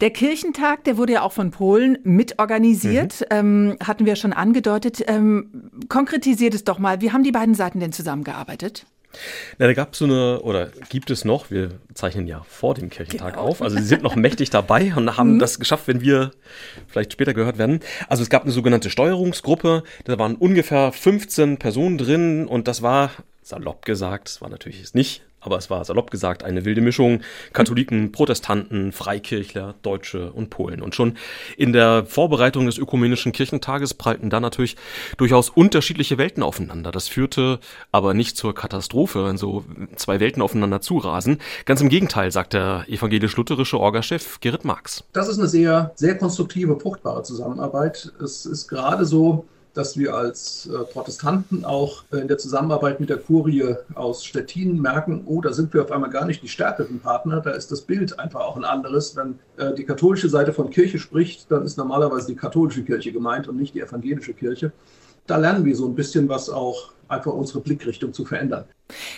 Der 0.00 0.10
Kirchentag, 0.10 0.84
der 0.84 0.96
wurde 0.96 1.14
ja 1.14 1.22
auch 1.22 1.32
von 1.32 1.50
Polen 1.50 1.98
mitorganisiert, 2.04 3.20
mhm. 3.20 3.26
ähm, 3.30 3.76
hatten 3.84 4.06
wir 4.06 4.16
schon 4.16 4.32
angedeutet. 4.32 5.02
Ähm, 5.06 5.70
konkretisiert 5.88 6.54
es 6.54 6.64
doch 6.64 6.78
mal, 6.78 7.00
wie 7.00 7.12
haben 7.12 7.24
die 7.24 7.32
beiden 7.32 7.54
Seiten 7.54 7.80
denn 7.80 7.92
zusammengearbeitet? 7.92 8.86
Na, 9.58 9.66
da 9.66 9.72
gab 9.72 9.94
es 9.94 9.98
so 9.98 10.04
eine, 10.04 10.40
oder 10.42 10.68
gibt 10.90 11.10
es 11.10 11.24
noch, 11.24 11.50
wir 11.50 11.72
zeichnen 11.94 12.26
ja 12.26 12.42
vor 12.46 12.74
dem 12.74 12.90
Kirchentag 12.90 13.34
genau. 13.34 13.46
auf, 13.46 13.62
also 13.62 13.76
sie 13.76 13.84
sind 13.84 14.02
noch 14.02 14.16
mächtig 14.16 14.50
dabei 14.50 14.92
und 14.94 15.16
haben 15.16 15.34
mhm. 15.34 15.38
das 15.38 15.58
geschafft, 15.58 15.88
wenn 15.88 16.00
wir 16.00 16.30
vielleicht 16.86 17.12
später 17.12 17.34
gehört 17.34 17.58
werden. 17.58 17.80
Also 18.08 18.22
es 18.22 18.30
gab 18.30 18.42
eine 18.42 18.52
sogenannte 18.52 18.90
Steuerungsgruppe, 18.90 19.82
da 20.04 20.18
waren 20.18 20.36
ungefähr 20.36 20.92
15 20.92 21.56
Personen 21.58 21.98
drin 21.98 22.46
und 22.46 22.68
das 22.68 22.82
war 22.82 23.10
salopp 23.42 23.84
gesagt, 23.86 24.28
es 24.28 24.40
war 24.42 24.50
natürlich 24.50 24.92
nicht, 24.94 25.22
aber 25.40 25.56
es 25.58 25.70
war 25.70 25.84
salopp 25.84 26.10
gesagt 26.10 26.44
eine 26.44 26.64
wilde 26.64 26.80
Mischung. 26.80 27.20
Katholiken, 27.52 28.12
Protestanten, 28.12 28.92
Freikirchler, 28.92 29.74
Deutsche 29.82 30.32
und 30.32 30.50
Polen. 30.50 30.82
Und 30.82 30.94
schon 30.94 31.16
in 31.56 31.72
der 31.72 32.04
Vorbereitung 32.06 32.66
des 32.66 32.78
Ökumenischen 32.78 33.32
Kirchentages 33.32 33.94
prallten 33.94 34.30
da 34.30 34.40
natürlich 34.40 34.76
durchaus 35.16 35.50
unterschiedliche 35.50 36.18
Welten 36.18 36.42
aufeinander. 36.42 36.92
Das 36.92 37.08
führte 37.08 37.60
aber 37.92 38.14
nicht 38.14 38.36
zur 38.36 38.54
Katastrophe, 38.54 39.24
wenn 39.24 39.38
so 39.38 39.64
zwei 39.96 40.20
Welten 40.20 40.42
aufeinander 40.42 40.80
zurasen. 40.80 41.38
Ganz 41.64 41.80
im 41.80 41.88
Gegenteil, 41.88 42.32
sagt 42.32 42.52
der 42.52 42.84
evangelisch-lutherische 42.88 43.78
Orgachef 43.78 44.40
Gerrit 44.40 44.64
Marx. 44.64 45.04
Das 45.12 45.28
ist 45.28 45.38
eine 45.38 45.48
sehr, 45.48 45.92
sehr 45.94 46.16
konstruktive, 46.18 46.78
fruchtbare 46.78 47.22
Zusammenarbeit. 47.22 48.12
Es 48.22 48.46
ist 48.46 48.68
gerade 48.68 49.04
so, 49.04 49.46
dass 49.78 49.96
wir 49.96 50.12
als 50.12 50.66
äh, 50.66 50.84
Protestanten 50.92 51.64
auch 51.64 52.02
äh, 52.10 52.16
in 52.16 52.26
der 52.26 52.36
Zusammenarbeit 52.36 52.98
mit 52.98 53.10
der 53.10 53.18
Kurie 53.18 53.76
aus 53.94 54.24
Stettin 54.24 54.82
merken, 54.82 55.22
oh, 55.24 55.40
da 55.40 55.52
sind 55.52 55.72
wir 55.72 55.82
auf 55.82 55.92
einmal 55.92 56.10
gar 56.10 56.24
nicht 56.24 56.42
die 56.42 56.48
stärkeren 56.48 56.98
Partner, 56.98 57.40
da 57.40 57.50
ist 57.52 57.70
das 57.70 57.82
Bild 57.82 58.18
einfach 58.18 58.40
auch 58.40 58.56
ein 58.56 58.64
anderes. 58.64 59.14
Wenn 59.14 59.38
äh, 59.56 59.72
die 59.74 59.84
katholische 59.84 60.28
Seite 60.28 60.52
von 60.52 60.70
Kirche 60.70 60.98
spricht, 60.98 61.52
dann 61.52 61.64
ist 61.64 61.78
normalerweise 61.78 62.26
die 62.26 62.34
katholische 62.34 62.82
Kirche 62.82 63.12
gemeint 63.12 63.46
und 63.46 63.56
nicht 63.56 63.72
die 63.74 63.80
evangelische 63.80 64.34
Kirche. 64.34 64.72
Da 65.28 65.36
lernen 65.36 65.64
wir 65.64 65.76
so 65.76 65.86
ein 65.86 65.94
bisschen 65.94 66.28
was 66.28 66.50
auch 66.50 66.90
einfach 67.08 67.32
unsere 67.32 67.60
Blickrichtung 67.60 68.12
zu 68.12 68.24
verändern. 68.24 68.64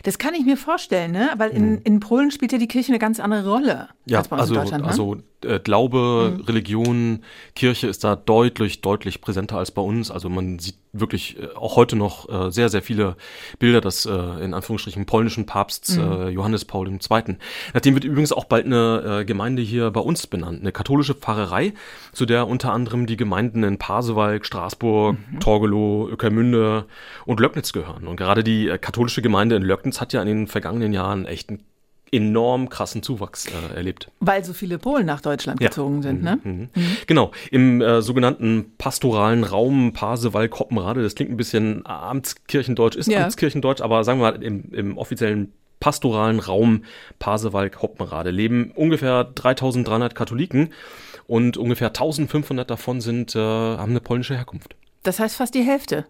Das 0.02 0.18
kann 0.18 0.34
ich 0.34 0.44
mir 0.44 0.56
vorstellen, 0.56 1.12
ne? 1.12 1.30
Weil 1.36 1.50
in, 1.50 1.76
hm. 1.76 1.80
in 1.84 2.00
Polen 2.00 2.30
spielt 2.30 2.52
ja 2.52 2.58
die 2.58 2.68
Kirche 2.68 2.90
eine 2.92 2.98
ganz 2.98 3.20
andere 3.20 3.48
Rolle. 3.48 3.88
Ja, 4.06 4.18
als 4.18 4.28
bei 4.28 4.36
uns 4.36 4.42
also, 4.42 4.54
in 4.54 4.60
Deutschland, 4.60 4.84
ne? 4.84 4.90
also 4.90 5.16
äh, 5.44 5.58
Glaube, 5.58 6.34
mhm. 6.36 6.44
Religion, 6.44 7.20
Kirche 7.54 7.86
ist 7.86 8.04
da 8.04 8.16
deutlich, 8.16 8.80
deutlich 8.80 9.20
präsenter 9.20 9.58
als 9.58 9.70
bei 9.70 9.82
uns. 9.82 10.10
Also 10.10 10.28
man 10.28 10.58
sieht 10.58 10.76
wirklich 10.92 11.38
äh, 11.38 11.48
auch 11.54 11.76
heute 11.76 11.96
noch 11.96 12.28
äh, 12.28 12.50
sehr, 12.50 12.68
sehr 12.68 12.82
viele 12.82 13.16
Bilder 13.58 13.80
des 13.80 14.06
äh, 14.06 14.12
in 14.12 14.54
Anführungsstrichen 14.54 15.06
polnischen 15.06 15.46
Papsts 15.46 15.96
mhm. 15.96 16.02
äh, 16.02 16.28
Johannes 16.28 16.64
Paul 16.64 16.88
II. 16.88 17.36
Nachdem 17.72 17.94
wird 17.94 18.04
übrigens 18.04 18.32
auch 18.32 18.44
bald 18.44 18.66
eine 18.66 19.20
äh, 19.20 19.24
Gemeinde 19.24 19.62
hier 19.62 19.90
bei 19.90 20.00
uns 20.00 20.26
benannt, 20.26 20.60
eine 20.60 20.72
katholische 20.72 21.14
Pfarrerei, 21.14 21.72
zu 22.12 22.26
der 22.26 22.46
unter 22.46 22.72
anderem 22.72 23.06
die 23.06 23.16
Gemeinden 23.16 23.62
in 23.62 23.78
Pasewalk, 23.78 24.44
Straßburg, 24.44 25.16
mhm. 25.16 25.40
Torgelow, 25.40 26.08
Öckermünde 26.10 26.86
und 27.24 27.40
Löcknitz 27.40 27.72
gehören. 27.72 27.79
Und 27.88 28.16
gerade 28.16 28.44
die 28.44 28.68
äh, 28.68 28.78
katholische 28.78 29.22
Gemeinde 29.22 29.56
in 29.56 29.62
Löcknitz 29.62 30.00
hat 30.00 30.12
ja 30.12 30.20
in 30.22 30.28
den 30.28 30.46
vergangenen 30.46 30.92
Jahren 30.92 31.26
echt 31.26 31.50
einen 31.50 31.64
enorm 32.12 32.68
krassen 32.68 33.02
Zuwachs 33.02 33.46
äh, 33.46 33.76
erlebt. 33.76 34.10
Weil 34.20 34.44
so 34.44 34.52
viele 34.52 34.78
Polen 34.78 35.06
nach 35.06 35.20
Deutschland 35.20 35.60
ja. 35.60 35.68
gezogen 35.68 36.02
sind, 36.02 36.22
ne? 36.22 36.40
Mhm. 36.42 36.68
Mhm. 36.74 36.96
Genau, 37.06 37.30
im 37.50 37.80
äh, 37.80 38.02
sogenannten 38.02 38.72
pastoralen 38.78 39.44
Raum 39.44 39.92
Pasewalk-Hoppenrade, 39.92 41.02
das 41.02 41.14
klingt 41.14 41.30
ein 41.30 41.36
bisschen 41.36 41.86
Amtskirchendeutsch, 41.86 42.96
ist 42.96 43.08
ja. 43.08 43.24
Amtskirchendeutsch, 43.24 43.80
aber 43.80 44.04
sagen 44.04 44.20
wir 44.20 44.32
mal 44.32 44.42
im, 44.42 44.72
im 44.72 44.98
offiziellen 44.98 45.52
pastoralen 45.78 46.40
Raum 46.40 46.84
Pasewalk-Hoppenrade 47.18 48.30
leben 48.30 48.70
ungefähr 48.74 49.24
3300 49.24 50.14
Katholiken 50.14 50.72
und 51.26 51.56
ungefähr 51.56 51.88
1500 51.88 52.70
davon 52.70 53.00
sind, 53.00 53.34
äh, 53.34 53.38
haben 53.38 53.90
eine 53.90 54.00
polnische 54.00 54.36
Herkunft. 54.36 54.76
Das 55.02 55.18
heißt 55.18 55.36
fast 55.36 55.54
die 55.54 55.62
Hälfte. 55.62 56.04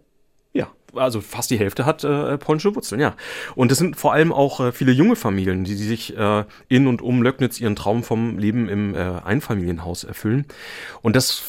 Also 0.95 1.21
fast 1.21 1.51
die 1.51 1.59
Hälfte 1.59 1.87
hat 1.87 2.05
äh, 2.05 2.39
polnische 2.39 2.75
Wurzeln, 2.75 3.01
ja. 3.01 3.15
Und 3.55 3.73
es 3.73 3.79
sind 3.79 3.97
vor 3.97 4.13
allem 4.13 4.33
auch 4.33 4.61
äh, 4.61 4.73
viele 4.73 4.93
junge 4.93 5.17
Familien, 5.17 5.65
die, 5.65 5.77
die 5.77 5.85
sich 5.85 6.17
äh, 6.17 6.45
in 6.69 6.87
und 6.87 7.03
um 7.03 7.23
Löcknitz 7.23 7.61
ihren 7.61 7.77
Traum 7.77 8.03
vom 8.03 8.39
Leben 8.39 8.69
im 8.69 8.95
äh, 8.95 8.99
Einfamilienhaus 8.99 10.05
erfüllen. 10.05 10.47
Und 11.03 11.17
das 11.17 11.43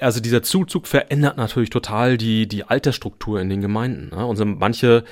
also 0.00 0.20
dieser 0.20 0.42
Zuzug 0.42 0.88
verändert 0.88 1.36
natürlich 1.36 1.70
total 1.70 2.16
die, 2.16 2.48
die 2.48 2.64
Altersstruktur 2.64 3.40
in 3.40 3.48
den 3.48 3.60
Gemeinden. 3.60 4.08
Ne? 4.16 4.26
Und 4.26 4.36
so 4.36 4.44
manche 4.44 5.04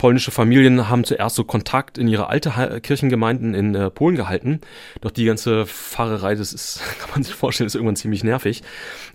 polnische 0.00 0.30
Familien 0.30 0.88
haben 0.88 1.04
zuerst 1.04 1.36
so 1.36 1.44
Kontakt 1.44 1.98
in 1.98 2.08
ihre 2.08 2.28
alte 2.28 2.80
Kirchengemeinden 2.80 3.52
in 3.52 3.74
äh, 3.74 3.90
Polen 3.90 4.16
gehalten. 4.16 4.62
Doch 5.02 5.10
die 5.10 5.26
ganze 5.26 5.66
Pfarrerei, 5.66 6.34
das 6.36 6.54
ist, 6.54 6.80
kann 7.00 7.10
man 7.10 7.22
sich 7.22 7.34
vorstellen, 7.34 7.66
ist 7.66 7.74
irgendwann 7.74 7.96
ziemlich 7.96 8.24
nervig. 8.24 8.62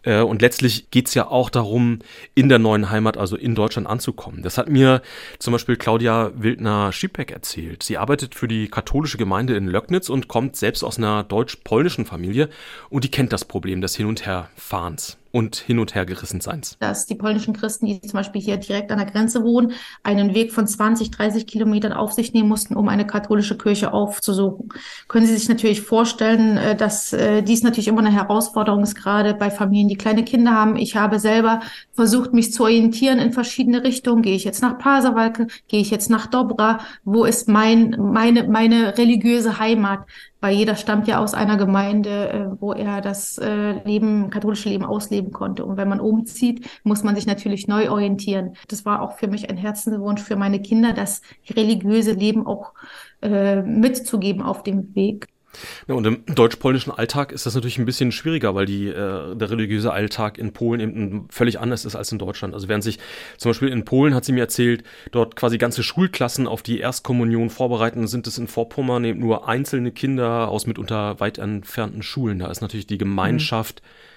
Äh, 0.04 0.22
und 0.22 0.44
letztlich 0.44 0.92
geht's 0.92 1.15
ja 1.15 1.27
auch 1.27 1.50
darum, 1.50 2.01
in 2.36 2.50
der 2.50 2.60
neuen 2.60 2.92
Heimat, 2.92 3.18
also 3.18 3.36
in 3.36 3.56
Deutschland 3.56 3.88
anzukommen. 3.88 4.44
Das 4.44 4.60
hat 4.60 4.70
mir 4.70 5.01
zum 5.39 5.54
Beispiel 5.54 5.75
Claudia 5.75 6.32
Wildner-Schiebeck 6.36 7.32
erzählt. 7.32 7.82
Sie 7.82 7.98
arbeitet 7.98 8.36
für 8.36 8.48
die 8.48 8.68
katholische 8.68 9.18
Gemeinde 9.18 9.56
in 9.56 9.65
Löcknitz 9.65 10.10
und 10.10 10.27
kommt 10.27 10.56
selbst 10.56 10.84
aus 10.84 11.00
einer 11.00 11.24
deutsch-polnischen 11.24 12.06
Familie 12.06 12.48
und 12.92 13.04
die 13.04 13.10
kennt 13.10 13.34
das 13.34 13.44
Problem 13.44 13.82
des 13.82 13.96
Hin- 13.96 14.06
und 14.06 14.24
Herfahrens 14.24 15.18
und 15.36 15.58
hin 15.58 15.80
und 15.80 15.96
her 15.96 16.06
gerissen 16.06 16.39
Seins. 16.39 16.77
Dass 16.80 17.08
die 17.08 17.15
polnischen 17.15 17.54
Christen, 17.54 17.88
die 17.88 18.00
zum 18.00 18.13
Beispiel 18.13 18.42
hier 18.42 18.56
direkt 18.56 18.89
an 18.89 19.00
der 19.00 19.06
Grenze 19.06 19.44
wohnen, 19.44 19.74
einen 20.01 20.34
Weg 20.34 20.54
von 20.54 20.65
20, 20.65 21.12
30 21.12 21.46
Kilometern 21.46 21.92
auf 21.92 22.13
sich 22.13 22.32
nehmen 22.32 22.48
mussten, 22.48 22.77
um 22.77 22.88
eine 22.88 23.06
katholische 23.06 23.58
Kirche 23.58 23.92
aufzusuchen. 23.92 24.70
Können 25.10 25.25
Sie 25.25 25.36
sich 25.36 25.50
natürlich 25.50 25.82
vorstellen, 25.82 26.56
äh, 26.56 26.77
dass 26.77 27.12
äh, 27.12 27.42
dies 27.44 27.63
natürlich 27.63 27.89
immer 27.89 28.00
eine 28.00 28.13
Herausforderung 28.13 28.82
ist, 28.82 28.96
gerade 28.96 29.34
bei 29.34 29.51
Familien, 29.51 29.89
die 29.89 29.98
kleine 29.98 30.24
Kinder 30.24 30.51
haben. 30.51 30.77
Ich 30.77 30.96
habe 30.96 31.20
selber 31.20 31.60
versucht, 31.92 32.32
mich 32.32 32.54
zu 32.54 32.63
orientieren 32.63 33.20
in 33.20 33.34
verschiedene 33.34 33.84
Richtungen. 33.84 34.22
Gehe 34.22 34.38
ich 34.38 34.46
jetzt 34.46 34.62
nach 34.62 34.77
Pasewalke? 34.77 35.48
Gehe 35.68 35.82
ich 35.82 35.92
jetzt 35.92 36.10
nach 36.10 36.27
Dobra? 36.27 36.80
Wo 37.04 37.25
ist 37.25 37.50
mein, 37.50 37.98
meine, 38.00 38.46
meine 38.46 38.98
religiöse 38.98 39.60
Heimat? 39.60 40.06
Weil 40.45 40.55
jeder 40.55 40.75
stammt 40.75 41.07
ja 41.07 41.17
aus 41.17 41.33
einer 41.33 41.57
Gemeinde, 41.57 42.29
äh, 42.29 42.61
wo 42.61 42.71
er 42.71 43.01
das 43.01 43.39
äh, 43.39 43.83
Leben, 43.83 44.29
katholische 44.29 44.69
Leben 44.69 44.85
ausleben 44.85 45.31
konnte. 45.31 45.65
Und 45.65 45.75
wenn 45.75 45.89
man 45.89 45.99
umzieht, 45.99 46.69
muss 46.83 47.01
man 47.01 47.15
sich 47.15 47.25
natürlich 47.25 47.67
neu 47.67 47.89
orientieren. 47.89 48.53
Das 48.67 48.85
war 48.85 49.01
auch 49.01 49.17
für 49.17 49.27
mich 49.27 49.49
ein 49.49 49.57
Herzenswunsch 49.57 50.21
für 50.21 50.35
meine 50.35 50.61
Kinder, 50.61 50.93
das 50.93 51.21
religiöse 51.49 52.11
Leben 52.11 52.45
auch 52.45 52.73
äh, 53.23 53.63
mitzugeben 53.63 54.43
auf 54.43 54.61
dem 54.61 54.93
Weg. 54.93 55.29
Ja, 55.88 55.95
und 55.95 56.05
im 56.05 56.25
deutsch-polnischen 56.25 56.91
Alltag 56.91 57.31
ist 57.31 57.45
das 57.45 57.55
natürlich 57.55 57.77
ein 57.77 57.85
bisschen 57.85 58.12
schwieriger, 58.12 58.55
weil 58.55 58.65
die, 58.65 58.88
äh, 58.88 59.35
der 59.35 59.50
religiöse 59.50 59.91
Alltag 59.91 60.38
in 60.38 60.53
Polen 60.53 60.79
eben 60.79 61.27
völlig 61.29 61.59
anders 61.59 61.85
ist 61.85 61.95
als 61.95 62.12
in 62.12 62.19
Deutschland. 62.19 62.53
Also 62.53 62.67
während 62.67 62.83
sich 62.83 63.00
zum 63.38 63.50
Beispiel 63.50 63.69
in 63.69 63.85
Polen, 63.85 64.13
hat 64.13 64.25
sie 64.25 64.33
mir 64.33 64.41
erzählt, 64.41 64.83
dort 65.12 65.35
quasi 65.35 65.57
ganze 65.57 65.83
Schulklassen 65.83 66.47
auf 66.47 66.62
die 66.62 66.79
Erstkommunion 66.79 67.50
vorbereiten, 67.50 68.07
sind 68.07 68.27
es 68.27 68.38
in 68.38 68.47
Vorpommern 68.47 69.03
eben 69.03 69.19
nur 69.19 69.47
einzelne 69.47 69.91
Kinder 69.91 70.50
aus 70.50 70.67
mitunter 70.67 71.19
weit 71.19 71.38
entfernten 71.38 72.03
Schulen. 72.03 72.39
Da 72.39 72.47
ist 72.50 72.62
natürlich 72.62 72.88
die 72.88 72.97
Gemeinschaft 72.97 73.81
mhm 73.83 74.14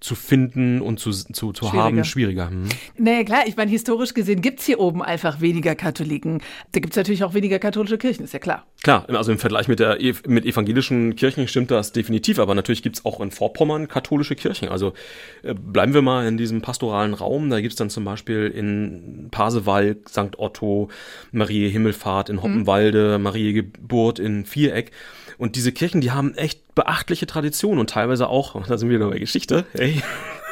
zu 0.00 0.14
finden 0.14 0.80
und 0.80 0.98
zu, 0.98 1.10
zu, 1.10 1.52
zu 1.52 1.52
schwieriger. 1.52 1.82
haben 1.82 2.04
schwieriger. 2.04 2.50
Hm. 2.50 2.68
Naja, 2.96 3.22
klar, 3.22 3.42
ich 3.46 3.56
meine, 3.56 3.70
historisch 3.70 4.14
gesehen 4.14 4.40
gibt's 4.40 4.64
hier 4.64 4.80
oben 4.80 5.02
einfach 5.02 5.42
weniger 5.42 5.74
Katholiken. 5.74 6.42
Da 6.72 6.80
gibt's 6.80 6.96
natürlich 6.96 7.22
auch 7.22 7.34
weniger 7.34 7.58
katholische 7.58 7.98
Kirchen, 7.98 8.24
ist 8.24 8.32
ja 8.32 8.38
klar. 8.38 8.66
Klar, 8.82 9.04
also 9.08 9.30
im 9.30 9.38
Vergleich 9.38 9.68
mit, 9.68 9.78
der, 9.78 9.98
mit 10.26 10.46
evangelischen 10.46 11.16
Kirchen 11.16 11.46
stimmt 11.48 11.70
das 11.70 11.92
definitiv, 11.92 12.38
aber 12.38 12.54
natürlich 12.54 12.82
gibt's 12.82 13.04
auch 13.04 13.20
in 13.20 13.30
Vorpommern 13.30 13.88
katholische 13.88 14.36
Kirchen. 14.36 14.70
Also 14.70 14.94
äh, 15.42 15.52
bleiben 15.52 15.92
wir 15.92 16.02
mal 16.02 16.26
in 16.26 16.38
diesem 16.38 16.62
pastoralen 16.62 17.12
Raum. 17.12 17.50
Da 17.50 17.60
gibt's 17.60 17.76
dann 17.76 17.90
zum 17.90 18.04
Beispiel 18.04 18.46
in 18.46 19.28
Pasewalk, 19.30 20.08
St. 20.08 20.38
Otto, 20.38 20.88
Marie 21.30 21.68
Himmelfahrt 21.68 22.30
in 22.30 22.36
mhm. 22.36 22.42
Hoppenwalde, 22.42 23.18
mhm. 23.18 23.24
Marie 23.24 23.52
Geburt 23.52 24.18
in 24.18 24.46
Viereck. 24.46 24.92
Und 25.40 25.56
diese 25.56 25.72
Kirchen, 25.72 26.02
die 26.02 26.10
haben 26.10 26.34
echt 26.34 26.74
beachtliche 26.74 27.26
Traditionen 27.26 27.78
und 27.78 27.88
teilweise 27.88 28.28
auch, 28.28 28.62
da 28.68 28.76
sind 28.76 28.90
wir 28.90 28.98
wieder 28.98 29.08
bei 29.08 29.18
Geschichte, 29.18 29.64
ey, 29.72 30.02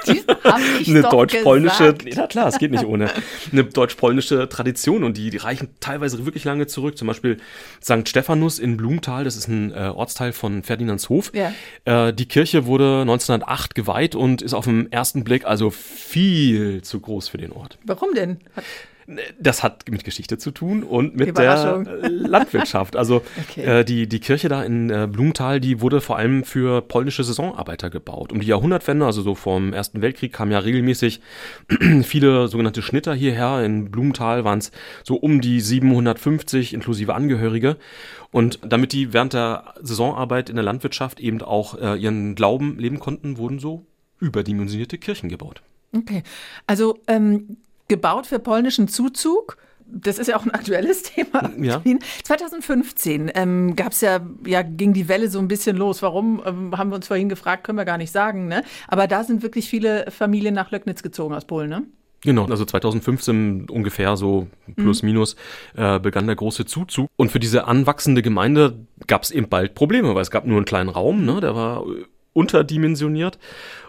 eine 0.86 1.02
deutsch-polnische, 1.02 1.94
na 2.16 2.26
klar, 2.26 2.48
es 2.48 2.56
geht 2.56 2.70
nicht 2.70 2.86
ohne, 2.86 3.10
eine 3.52 3.64
deutsch-polnische 3.64 4.48
Tradition 4.48 5.04
und 5.04 5.18
die, 5.18 5.28
die 5.28 5.36
reichen 5.36 5.68
teilweise 5.80 6.24
wirklich 6.24 6.44
lange 6.44 6.68
zurück. 6.68 6.96
Zum 6.96 7.06
Beispiel 7.06 7.36
St. 7.82 8.08
Stephanus 8.08 8.58
in 8.58 8.78
Blumenthal, 8.78 9.24
das 9.24 9.36
ist 9.36 9.48
ein 9.48 9.72
äh, 9.72 9.92
Ortsteil 9.94 10.32
von 10.32 10.62
Ferdinandshof. 10.62 11.32
Ja. 11.34 11.52
Äh, 11.84 12.14
die 12.14 12.26
Kirche 12.26 12.64
wurde 12.64 13.02
1908 13.02 13.74
geweiht 13.74 14.14
und 14.14 14.40
ist 14.40 14.54
auf 14.54 14.64
den 14.64 14.90
ersten 14.90 15.22
Blick 15.22 15.44
also 15.44 15.68
viel 15.68 16.80
zu 16.80 17.00
groß 17.00 17.28
für 17.28 17.38
den 17.38 17.52
Ort. 17.52 17.78
Warum 17.84 18.14
denn? 18.14 18.38
Hat 18.56 18.64
das 19.38 19.62
hat 19.62 19.88
mit 19.90 20.04
Geschichte 20.04 20.36
zu 20.36 20.50
tun 20.50 20.82
und 20.82 21.16
mit 21.16 21.38
der 21.38 21.84
Landwirtschaft. 22.02 22.94
Also 22.94 23.22
okay. 23.48 23.62
äh, 23.62 23.84
die, 23.84 24.06
die 24.06 24.20
Kirche 24.20 24.48
da 24.48 24.62
in 24.62 24.90
äh, 24.90 25.08
Blumenthal, 25.10 25.60
die 25.60 25.80
wurde 25.80 26.00
vor 26.00 26.18
allem 26.18 26.44
für 26.44 26.82
polnische 26.82 27.24
Saisonarbeiter 27.24 27.88
gebaut. 27.88 28.32
Um 28.32 28.40
die 28.40 28.46
Jahrhundertwende, 28.46 29.06
also 29.06 29.22
so 29.22 29.34
vom 29.34 29.72
Ersten 29.72 30.02
Weltkrieg, 30.02 30.32
kamen 30.32 30.52
ja 30.52 30.58
regelmäßig 30.58 31.20
viele 32.02 32.48
sogenannte 32.48 32.82
Schnitter 32.82 33.14
hierher. 33.14 33.64
In 33.64 33.90
Blumenthal 33.90 34.44
waren 34.44 34.58
es 34.58 34.72
so 35.04 35.16
um 35.16 35.40
die 35.40 35.60
750 35.60 36.74
inklusive 36.74 37.14
Angehörige. 37.14 37.76
Und 38.30 38.58
damit 38.62 38.92
die 38.92 39.14
während 39.14 39.32
der 39.32 39.74
Saisonarbeit 39.80 40.50
in 40.50 40.56
der 40.56 40.64
Landwirtschaft 40.64 41.18
eben 41.18 41.40
auch 41.40 41.80
äh, 41.80 41.96
ihren 41.96 42.34
Glauben 42.34 42.78
leben 42.78 43.00
konnten, 43.00 43.38
wurden 43.38 43.58
so 43.58 43.86
überdimensionierte 44.20 44.98
Kirchen 44.98 45.30
gebaut. 45.30 45.62
Okay, 45.96 46.22
also 46.66 46.98
ähm, 47.06 47.56
gebaut 47.88 48.26
für 48.26 48.38
polnischen 48.38 48.88
Zuzug. 48.88 49.56
Das 49.90 50.18
ist 50.18 50.26
ja 50.26 50.36
auch 50.36 50.44
ein 50.44 50.50
aktuelles 50.50 51.02
Thema. 51.14 51.50
Ja. 51.58 51.82
2015 52.24 53.32
ähm, 53.34 53.74
gab 53.74 53.92
es 53.92 54.02
ja, 54.02 54.20
ja, 54.46 54.62
ging 54.62 54.92
die 54.92 55.08
Welle 55.08 55.28
so 55.28 55.38
ein 55.38 55.48
bisschen 55.48 55.76
los. 55.76 56.02
Warum, 56.02 56.42
ähm, 56.44 56.76
haben 56.76 56.90
wir 56.90 56.96
uns 56.96 57.06
vorhin 57.06 57.28
gefragt, 57.28 57.64
können 57.64 57.78
wir 57.78 57.86
gar 57.86 57.98
nicht 57.98 58.12
sagen. 58.12 58.48
Ne? 58.48 58.62
Aber 58.86 59.06
da 59.06 59.24
sind 59.24 59.42
wirklich 59.42 59.68
viele 59.68 60.10
Familien 60.10 60.54
nach 60.54 60.70
Löcknitz 60.70 61.02
gezogen 61.02 61.34
aus 61.34 61.46
Polen, 61.46 61.70
ne? 61.70 61.86
Genau, 62.20 62.46
also 62.46 62.64
2015 62.64 63.70
ungefähr 63.70 64.16
so 64.16 64.48
plus 64.74 65.02
mhm. 65.02 65.08
minus 65.08 65.36
äh, 65.76 66.00
begann 66.00 66.26
der 66.26 66.34
große 66.34 66.66
Zuzug. 66.66 67.08
Und 67.16 67.30
für 67.30 67.38
diese 67.38 67.66
anwachsende 67.66 68.22
Gemeinde 68.22 68.86
gab 69.06 69.22
es 69.22 69.30
eben 69.30 69.48
bald 69.48 69.74
Probleme, 69.74 70.14
weil 70.14 70.22
es 70.22 70.30
gab 70.30 70.44
nur 70.44 70.56
einen 70.56 70.64
kleinen 70.64 70.88
Raum, 70.88 71.24
ne, 71.24 71.40
der 71.40 71.54
war 71.54 71.84
unterdimensioniert. 72.38 73.38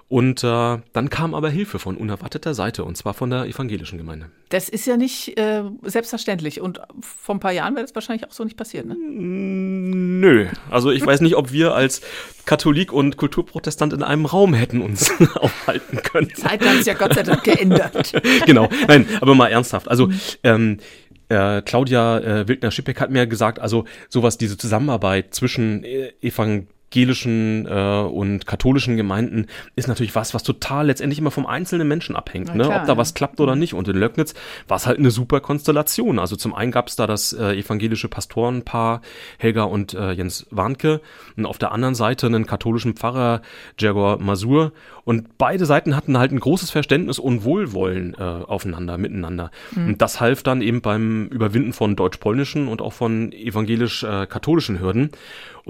Und 0.08 0.44
äh, 0.44 0.77
dann 0.91 1.10
kam 1.12 1.36
aber 1.36 1.51
Hilfe 1.51 1.77
von 1.77 1.96
unerwarteter 1.96 2.56
Seite, 2.56 2.84
und 2.84 2.98
zwar 2.98 3.13
von 3.13 3.29
der 3.29 3.46
evangelischen 3.46 4.00
Gemeinde. 4.00 4.32
Das 4.50 4.68
ist 4.68 4.88
ja 4.88 4.98
nicht 4.98 5.38
äh, 5.38 5.62
selbstverständlich. 5.84 6.62
Und 6.62 6.82
vor 7.00 7.36
ein 7.36 7.39
paar 7.39 7.51
Jahren 7.51 7.75
wäre 7.75 7.86
das 7.86 7.94
wahrscheinlich 7.94 8.27
auch 8.27 8.32
so 8.32 8.44
nicht 8.44 8.58
passiert, 8.58 8.88
ne? 8.88 8.96
Nö. 8.96 10.48
Also 10.72 10.89
ich 10.89 11.06
weiß 11.06 11.22
nicht, 11.22 11.36
ob 11.36 11.51
wir 11.51 11.75
als 11.75 12.01
Katholik 12.48 12.91
und 12.91 13.18
Kulturprotestant 13.18 13.94
in 13.94 14.01
einem 14.01 14.25
Raum 14.25 14.56
hätten 14.56 14.82
uns 14.82 15.12
aufhalten 15.36 16.01
können. 16.01 16.34
Zeit 16.34 16.65
hat 16.65 16.77
sich 16.77 16.88
ja 16.88 16.96
Gott 16.96 17.13
sei 17.13 17.22
Dank 17.22 17.44
geändert. 17.44 18.12
genau. 18.48 18.68
Nein, 18.88 19.06
aber 19.22 19.36
mal 19.36 19.50
ernsthaft. 19.50 19.88
Also 19.88 20.10
ähm, 20.41 20.79
äh, 21.27 21.62
Claudia 21.62 22.18
äh, 22.18 22.48
Wildner-Schippeck 22.48 23.00
hat 23.00 23.12
mir 23.12 23.27
gesagt, 23.27 23.60
also 23.60 23.86
sowas, 24.10 24.39
diese 24.39 24.58
Zusammenarbeit 24.58 25.36
zwischen 25.36 25.84
äh, 25.84 26.13
Evangel 26.22 26.65
evangelischen 26.89 27.67
äh, 27.67 28.01
und 28.01 28.46
katholischen 28.46 28.98
Gemeinden 28.98 29.46
ist 29.75 29.88
natürlich 29.88 30.15
was, 30.15 30.34
was 30.34 30.43
total 30.43 30.88
letztendlich 30.88 31.19
immer 31.19 31.31
vom 31.31 31.46
einzelnen 31.46 31.88
Menschen 31.88 32.15
abhängt, 32.15 32.55
ne? 32.55 32.67
ob 32.69 32.86
da 32.86 32.98
was 32.98 33.13
klappt 33.13 33.39
oder 33.39 33.55
nicht. 33.55 33.74
Und 33.74 33.88
in 33.88 33.96
Löcknitz 33.96 34.34
war 34.67 34.77
es 34.77 34.88
halt 34.88 35.00
eine 35.00 35.12
super 35.12 35.39
Konstellation. 35.39 36.19
Also 36.19 36.36
zum 36.36 36.53
einen 36.53 36.72
gab 36.72 36.88
es 36.88 36.96
da 36.96 37.08
das 37.08 37.34
äh, 37.34 37.53
evangelische 37.53 38.08
Pastorenpaar 38.08 39.01
Helga 39.38 39.63
und 39.63 39.93
äh, 39.93 40.12
Jens 40.12 40.48
Warnke 40.50 41.01
und 41.38 41.46
auf 41.46 41.58
der 41.58 41.72
anderen 41.72 41.96
Seite 41.96 42.25
einen 42.25 42.46
katholischen 42.46 42.96
Pfarrer 42.96 43.41
Jagor 43.77 44.19
Masur 44.19 44.72
und 45.05 45.38
beide 45.38 45.65
Seiten 45.65 45.96
hatten 45.96 46.17
halt 46.17 46.31
ein 46.31 46.39
großes 46.39 46.72
Verständnis 46.72 47.19
und 47.19 47.43
Wohlwollen 47.43 48.13
äh, 48.13 48.22
aufeinander, 48.22 48.98
miteinander. 48.98 49.51
Mhm. 49.72 49.88
Und 49.88 50.01
das 50.01 50.19
half 50.19 50.43
dann 50.43 50.62
eben 50.62 50.81
beim 50.81 51.27
Überwinden 51.27 51.74
von 51.74 51.96
deutsch-polnischen 51.96 52.67
und 52.67 52.81
auch 52.81 52.93
von 52.93 53.31
evangelisch-katholischen 53.31 54.75
äh, 54.75 54.79
Hürden. 54.79 55.10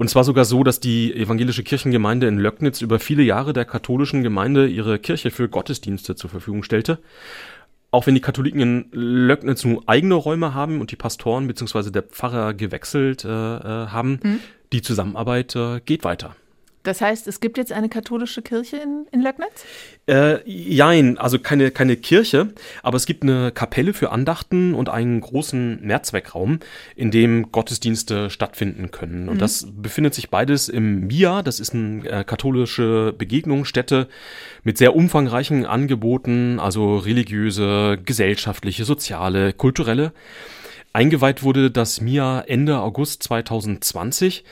Und 0.00 0.08
zwar 0.08 0.24
sogar 0.24 0.46
so, 0.46 0.64
dass 0.64 0.80
die 0.80 1.14
evangelische 1.14 1.62
Kirchengemeinde 1.62 2.26
in 2.26 2.38
Löcknitz 2.38 2.80
über 2.80 2.98
viele 2.98 3.22
Jahre 3.22 3.52
der 3.52 3.66
katholischen 3.66 4.22
Gemeinde 4.22 4.66
ihre 4.66 4.98
Kirche 4.98 5.30
für 5.30 5.46
Gottesdienste 5.46 6.16
zur 6.16 6.30
Verfügung 6.30 6.62
stellte. 6.62 7.00
Auch 7.90 8.06
wenn 8.06 8.14
die 8.14 8.22
Katholiken 8.22 8.62
in 8.62 8.88
Löcknitz 8.92 9.62
nun 9.62 9.86
eigene 9.86 10.14
Räume 10.14 10.54
haben 10.54 10.80
und 10.80 10.90
die 10.90 10.96
Pastoren 10.96 11.46
bzw. 11.48 11.90
der 11.90 12.00
Pfarrer 12.00 12.54
gewechselt 12.54 13.26
äh, 13.26 13.28
äh, 13.28 13.88
haben, 13.88 14.20
mhm. 14.22 14.38
die 14.72 14.80
Zusammenarbeit 14.80 15.54
äh, 15.54 15.80
geht 15.84 16.02
weiter. 16.02 16.34
Das 16.82 17.02
heißt, 17.02 17.26
es 17.26 17.40
gibt 17.40 17.58
jetzt 17.58 17.72
eine 17.72 17.90
katholische 17.90 18.40
Kirche 18.40 18.78
in, 18.78 19.06
in 19.12 19.20
Löcknitz? 19.20 19.64
Äh, 20.06 20.38
jein, 20.48 21.18
also 21.18 21.38
keine, 21.38 21.70
keine 21.70 21.96
Kirche, 21.96 22.54
aber 22.82 22.96
es 22.96 23.04
gibt 23.04 23.22
eine 23.22 23.52
Kapelle 23.52 23.92
für 23.92 24.10
Andachten 24.10 24.74
und 24.74 24.88
einen 24.88 25.20
großen 25.20 25.80
Mehrzweckraum, 25.82 26.60
in 26.96 27.10
dem 27.10 27.52
Gottesdienste 27.52 28.30
stattfinden 28.30 28.90
können. 28.90 29.28
Und 29.28 29.36
mhm. 29.36 29.40
das 29.40 29.66
befindet 29.70 30.14
sich 30.14 30.30
beides 30.30 30.70
im 30.70 31.06
MIA, 31.06 31.42
das 31.42 31.60
ist 31.60 31.74
eine 31.74 32.08
äh, 32.08 32.24
katholische 32.24 33.14
Begegnungsstätte 33.16 34.08
mit 34.64 34.78
sehr 34.78 34.96
umfangreichen 34.96 35.66
Angeboten, 35.66 36.58
also 36.60 36.96
religiöse, 36.96 37.98
gesellschaftliche, 38.02 38.86
soziale, 38.86 39.52
kulturelle. 39.52 40.12
Eingeweiht 40.94 41.42
wurde 41.42 41.70
das 41.70 42.00
MIA 42.00 42.40
Ende 42.40 42.80
August 42.80 43.22
2020 43.24 44.44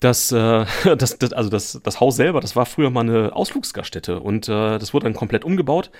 das, 0.00 0.32
äh, 0.32 0.64
das, 0.96 1.18
das, 1.18 1.32
also 1.32 1.48
das, 1.48 1.80
das 1.82 2.00
Haus 2.00 2.16
selber, 2.16 2.40
das 2.40 2.56
war 2.56 2.66
früher 2.66 2.90
mal 2.90 3.00
eine 3.00 3.34
Ausflugsgaststätte 3.34 4.20
und 4.20 4.48
äh, 4.48 4.78
das 4.78 4.92
wurde 4.92 5.04
dann 5.04 5.14
komplett 5.14 5.44
umgebaut. 5.44 5.90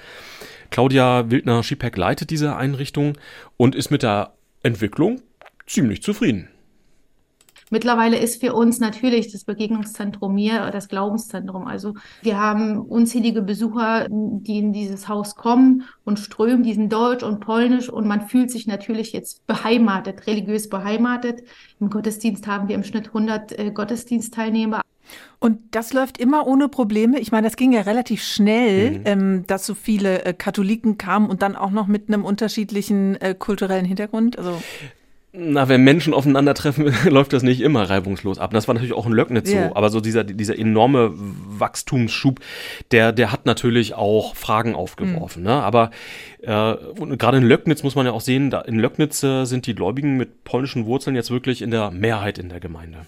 Claudia 0.71 1.31
Wildner-Schiepeck 1.31 1.97
leitet 1.97 2.31
diese 2.31 2.57
Einrichtung 2.57 3.19
und 3.57 3.75
ist 3.75 3.91
mit 3.91 4.03
der 4.03 4.35
Entwicklung 4.63 5.21
ziemlich 5.67 6.03
zufrieden. 6.03 6.50
Mittlerweile 7.71 8.19
ist 8.19 8.41
für 8.41 8.53
uns 8.55 8.81
natürlich 8.81 9.33
das 9.33 9.45
Begegnungszentrum 9.45 10.37
hier 10.37 10.71
das 10.71 10.89
Glaubenszentrum. 10.89 11.67
Also 11.67 11.95
wir 12.23 12.39
haben 12.39 12.81
unzählige 12.81 13.43
Besucher, 13.43 14.07
die 14.11 14.59
in 14.59 14.73
dieses 14.73 15.09
Haus 15.09 15.37
kommen 15.37 15.85
und 16.05 16.19
strömen, 16.19 16.65
die 16.65 16.75
sind 16.75 16.93
deutsch 16.93 17.23
und 17.23 17.41
polnisch 17.41 17.89
und 17.89 18.07
man 18.07 18.29
fühlt 18.29 18.51
sich 18.51 18.67
natürlich 18.67 19.13
jetzt 19.13 19.47
beheimatet, 19.47 20.27
religiös 20.27 20.69
beheimatet. 20.69 21.43
Im 21.79 21.91
Gottesdienst 21.91 22.47
haben 22.47 22.69
wir 22.69 22.75
im 22.75 22.85
Schnitt 22.85 23.09
100 23.09 23.59
äh, 23.59 23.71
Gottesdienstteilnehmer. 23.71 24.83
Und 25.39 25.59
das 25.71 25.93
läuft 25.93 26.19
immer 26.19 26.47
ohne 26.47 26.69
Probleme. 26.69 27.19
Ich 27.19 27.33
meine, 27.33 27.47
das 27.47 27.57
ging 27.57 27.73
ja 27.73 27.81
relativ 27.83 28.23
schnell, 28.23 28.91
mhm. 28.91 29.03
ähm, 29.05 29.45
dass 29.47 29.67
so 29.67 29.75
viele 29.75 30.25
äh, 30.25 30.35
Katholiken 30.35 30.99
kamen 30.99 31.31
und 31.31 31.43
dann 31.43 31.57
auch 31.57 31.71
noch 31.71 31.87
mit 31.87 32.09
einem 32.09 32.25
unterschiedlichen 32.25 33.17
äh, 33.21 33.35
kulturellen 33.35 33.87
Hintergrund. 33.87 34.39
Also 34.39 34.61
na, 35.33 35.69
wenn 35.69 35.85
Menschen 35.85 36.13
aufeinandertreffen, 36.13 36.93
läuft 37.09 37.33
das 37.33 37.43
nicht 37.43 37.61
immer 37.61 37.89
reibungslos 37.89 38.39
ab. 38.39 38.51
Das 38.53 38.67
war 38.67 38.75
natürlich 38.75 38.95
auch 38.95 39.07
in 39.07 39.13
Löcknitz 39.13 39.51
yeah. 39.51 39.69
so. 39.69 39.77
Aber 39.77 39.91
so 39.91 40.01
dieser, 40.01 40.25
dieser 40.25 40.59
enorme 40.59 41.13
Wachstumsschub, 41.15 42.41
der, 42.91 43.13
der 43.13 43.31
hat 43.31 43.47
natürlich 43.47 43.95
auch 43.95 44.35
Fragen 44.35 44.75
aufgeworfen. 44.75 45.43
Mhm. 45.43 45.49
Ne? 45.49 45.63
Aber 45.63 45.91
äh, 46.43 46.75
gerade 47.17 47.39
in 47.39 47.45
Löcknitz 47.45 47.85
muss 47.85 47.95
man 47.95 48.07
ja 48.07 48.13
auch 48.13 48.21
sehen, 48.21 48.51
da 48.51 48.61
in 48.61 48.79
Löcknitz 48.79 49.23
äh, 49.23 49.45
sind 49.45 49.67
die 49.67 49.75
Gläubigen 49.75 50.17
mit 50.17 50.43
polnischen 50.43 50.87
Wurzeln 50.87 51.15
jetzt 51.15 51.31
wirklich 51.31 51.63
in 51.63 51.71
der 51.71 51.93
Mehrheit 51.93 52.39
in 52.39 52.49
der 52.49 52.59
Gemeinde. 52.59 52.99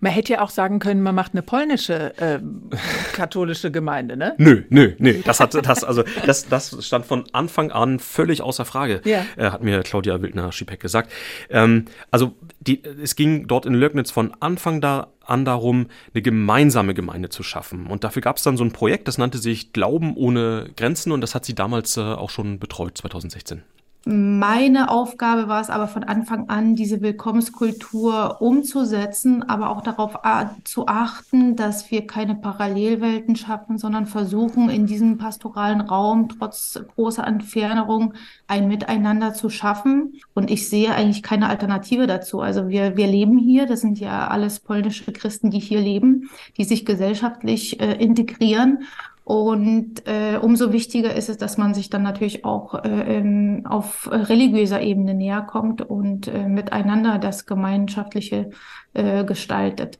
Man 0.00 0.12
hätte 0.12 0.34
ja 0.34 0.40
auch 0.40 0.50
sagen 0.50 0.78
können, 0.78 1.02
man 1.02 1.14
macht 1.14 1.32
eine 1.32 1.42
polnische 1.42 2.16
äh, 2.18 2.40
katholische 3.12 3.70
Gemeinde, 3.70 4.16
ne? 4.16 4.34
Nö, 4.38 4.62
nö, 4.68 4.94
nö. 4.98 5.20
Das 5.24 5.40
hat 5.40 5.54
das 5.54 5.84
also 5.84 6.04
das 6.26 6.48
das 6.48 6.84
stand 6.84 7.06
von 7.06 7.24
Anfang 7.32 7.70
an 7.70 7.98
völlig 7.98 8.42
außer 8.42 8.64
Frage. 8.64 9.00
Ja. 9.04 9.24
Äh, 9.36 9.50
hat 9.50 9.62
mir 9.62 9.82
Claudia 9.82 10.20
Wildner-Schiepeck 10.20 10.80
gesagt. 10.80 11.12
Ähm, 11.50 11.86
also 12.10 12.34
die, 12.60 12.82
es 13.02 13.16
ging 13.16 13.46
dort 13.46 13.66
in 13.66 13.74
Lögnitz 13.74 14.10
von 14.10 14.32
Anfang 14.40 14.80
da 14.80 15.08
an 15.26 15.44
darum, 15.44 15.86
eine 16.12 16.22
gemeinsame 16.22 16.94
Gemeinde 16.94 17.28
zu 17.28 17.42
schaffen. 17.42 17.86
Und 17.86 18.04
dafür 18.04 18.22
gab 18.22 18.36
es 18.36 18.42
dann 18.42 18.56
so 18.56 18.64
ein 18.64 18.72
Projekt, 18.72 19.08
das 19.08 19.18
nannte 19.18 19.38
sich 19.38 19.72
Glauben 19.72 20.16
ohne 20.16 20.70
Grenzen 20.76 21.12
und 21.12 21.20
das 21.20 21.34
hat 21.34 21.44
sie 21.44 21.54
damals 21.54 21.96
äh, 21.96 22.00
auch 22.00 22.30
schon 22.30 22.58
betreut, 22.58 22.98
2016. 22.98 23.62
Meine 24.06 24.90
Aufgabe 24.90 25.48
war 25.48 25.62
es 25.62 25.70
aber 25.70 25.88
von 25.88 26.04
Anfang 26.04 26.50
an, 26.50 26.76
diese 26.76 27.00
Willkommenskultur 27.00 28.42
umzusetzen, 28.42 29.42
aber 29.42 29.70
auch 29.70 29.80
darauf 29.80 30.18
zu 30.64 30.86
achten, 30.86 31.56
dass 31.56 31.90
wir 31.90 32.06
keine 32.06 32.34
Parallelwelten 32.34 33.34
schaffen, 33.34 33.78
sondern 33.78 34.04
versuchen, 34.04 34.68
in 34.68 34.84
diesem 34.84 35.16
pastoralen 35.16 35.80
Raum 35.80 36.28
trotz 36.28 36.78
großer 36.94 37.26
Entfernung 37.26 38.12
ein 38.46 38.68
Miteinander 38.68 39.32
zu 39.32 39.48
schaffen. 39.48 40.20
Und 40.34 40.50
ich 40.50 40.68
sehe 40.68 40.94
eigentlich 40.94 41.22
keine 41.22 41.48
Alternative 41.48 42.06
dazu. 42.06 42.42
Also 42.42 42.68
wir, 42.68 42.98
wir 42.98 43.06
leben 43.06 43.38
hier, 43.38 43.64
das 43.64 43.80
sind 43.80 43.98
ja 43.98 44.28
alles 44.28 44.60
polnische 44.60 45.12
Christen, 45.12 45.50
die 45.50 45.60
hier 45.60 45.80
leben, 45.80 46.28
die 46.58 46.64
sich 46.64 46.84
gesellschaftlich 46.84 47.80
äh, 47.80 47.94
integrieren. 47.94 48.84
Und 49.24 50.06
äh, 50.06 50.36
umso 50.36 50.72
wichtiger 50.72 51.14
ist 51.14 51.30
es, 51.30 51.38
dass 51.38 51.56
man 51.56 51.72
sich 51.72 51.88
dann 51.88 52.02
natürlich 52.02 52.44
auch 52.44 52.84
äh, 52.84 53.16
ähm, 53.18 53.62
auf 53.64 54.10
religiöser 54.12 54.82
Ebene 54.82 55.14
näher 55.14 55.40
kommt 55.42 55.80
und 55.80 56.28
äh, 56.28 56.46
miteinander 56.46 57.18
das 57.18 57.46
Gemeinschaftliche 57.46 58.50
äh, 58.92 59.24
gestaltet. 59.24 59.98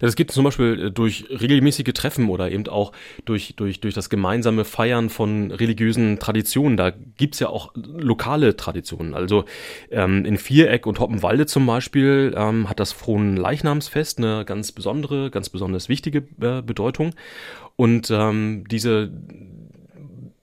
Das 0.00 0.16
geht 0.16 0.30
zum 0.30 0.44
Beispiel 0.44 0.86
äh, 0.86 0.90
durch 0.90 1.26
regelmäßige 1.30 1.92
Treffen 1.94 2.28
oder 2.28 2.50
eben 2.50 2.66
auch 2.68 2.92
durch, 3.24 3.54
durch, 3.56 3.80
durch 3.80 3.94
das 3.94 4.10
gemeinsame 4.10 4.64
Feiern 4.64 5.10
von 5.10 5.50
religiösen 5.50 6.18
Traditionen. 6.18 6.76
Da 6.76 6.90
gibt's 6.90 7.40
ja 7.40 7.48
auch 7.48 7.72
lokale 7.74 8.56
Traditionen. 8.56 9.14
Also 9.14 9.44
ähm, 9.90 10.24
in 10.24 10.38
Viereck 10.38 10.86
und 10.86 11.00
Hoppenwalde 11.00 11.46
zum 11.46 11.66
Beispiel 11.66 12.34
ähm, 12.36 12.68
hat 12.68 12.80
das 12.80 12.92
Frohen 12.92 13.36
Leichnamsfest 13.36 14.18
eine 14.18 14.44
ganz 14.44 14.72
besondere, 14.72 15.30
ganz 15.30 15.48
besonders 15.48 15.88
wichtige 15.88 16.24
äh, 16.40 16.62
Bedeutung. 16.62 17.14
Und 17.76 18.10
ähm, 18.10 18.64
diese 18.70 19.10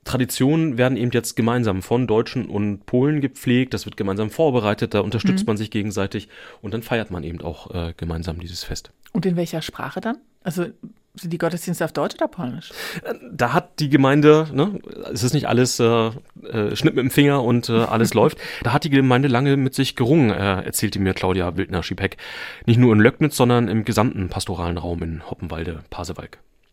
Traditionen 0.08 0.78
werden 0.78 0.98
eben 0.98 1.12
jetzt 1.12 1.36
gemeinsam 1.36 1.82
von 1.82 2.08
Deutschen 2.08 2.48
und 2.48 2.86
Polen 2.86 3.20
gepflegt, 3.20 3.74
das 3.74 3.86
wird 3.86 3.98
gemeinsam 3.98 4.30
vorbereitet, 4.30 4.94
da 4.94 5.02
unterstützt 5.02 5.44
mhm. 5.44 5.48
man 5.48 5.58
sich 5.58 5.70
gegenseitig 5.70 6.30
und 6.62 6.74
dann 6.74 6.82
feiert 6.82 7.12
man 7.12 7.24
eben 7.24 7.42
auch 7.42 7.74
äh, 7.76 7.94
gemeinsam 7.98 8.40
dieses 8.40 8.64
Fest. 8.64 8.92
Und 9.12 9.26
in 9.26 9.36
welcher 9.36 9.62
Sprache 9.62 10.00
dann? 10.00 10.18
Also 10.44 10.68
sind 11.16 11.34
die 11.34 11.38
Gottesdienste 11.38 11.84
auf 11.84 11.92
Deutsch 11.92 12.16
oder 12.16 12.28
Polnisch? 12.28 12.72
Äh, 13.04 13.16
da 13.32 13.52
hat 13.54 13.80
die 13.80 13.90
Gemeinde, 13.90 14.48
ne, 14.54 14.80
es 15.12 15.24
ist 15.24 15.34
nicht 15.34 15.48
alles 15.48 15.80
äh, 15.80 15.86
äh, 15.86 16.76
Schnitt 16.76 16.96
mit 16.96 17.04
dem 17.04 17.12
Finger 17.12 17.44
und 17.44 17.68
äh, 17.70 17.74
alles 17.74 18.14
läuft. 18.16 18.38
Da 18.64 18.72
hat 18.72 18.86
die 18.86 18.90
Gemeinde 18.90 19.28
lange 19.28 19.58
mit 19.58 19.76
sich 19.76 19.96
gerungen, 19.96 20.30
äh, 20.30 20.62
erzählte 20.62 21.00
mir 21.00 21.14
Claudia 21.14 21.58
Wildner-Schiepeck. 21.58 22.18
Nicht 22.66 22.80
nur 22.80 22.94
in 22.94 23.00
Löcknitz, 23.00 23.36
sondern 23.36 23.68
im 23.68 23.84
gesamten 23.84 24.30
pastoralen 24.30 24.78
Raum 24.78 25.04
in 25.04 25.22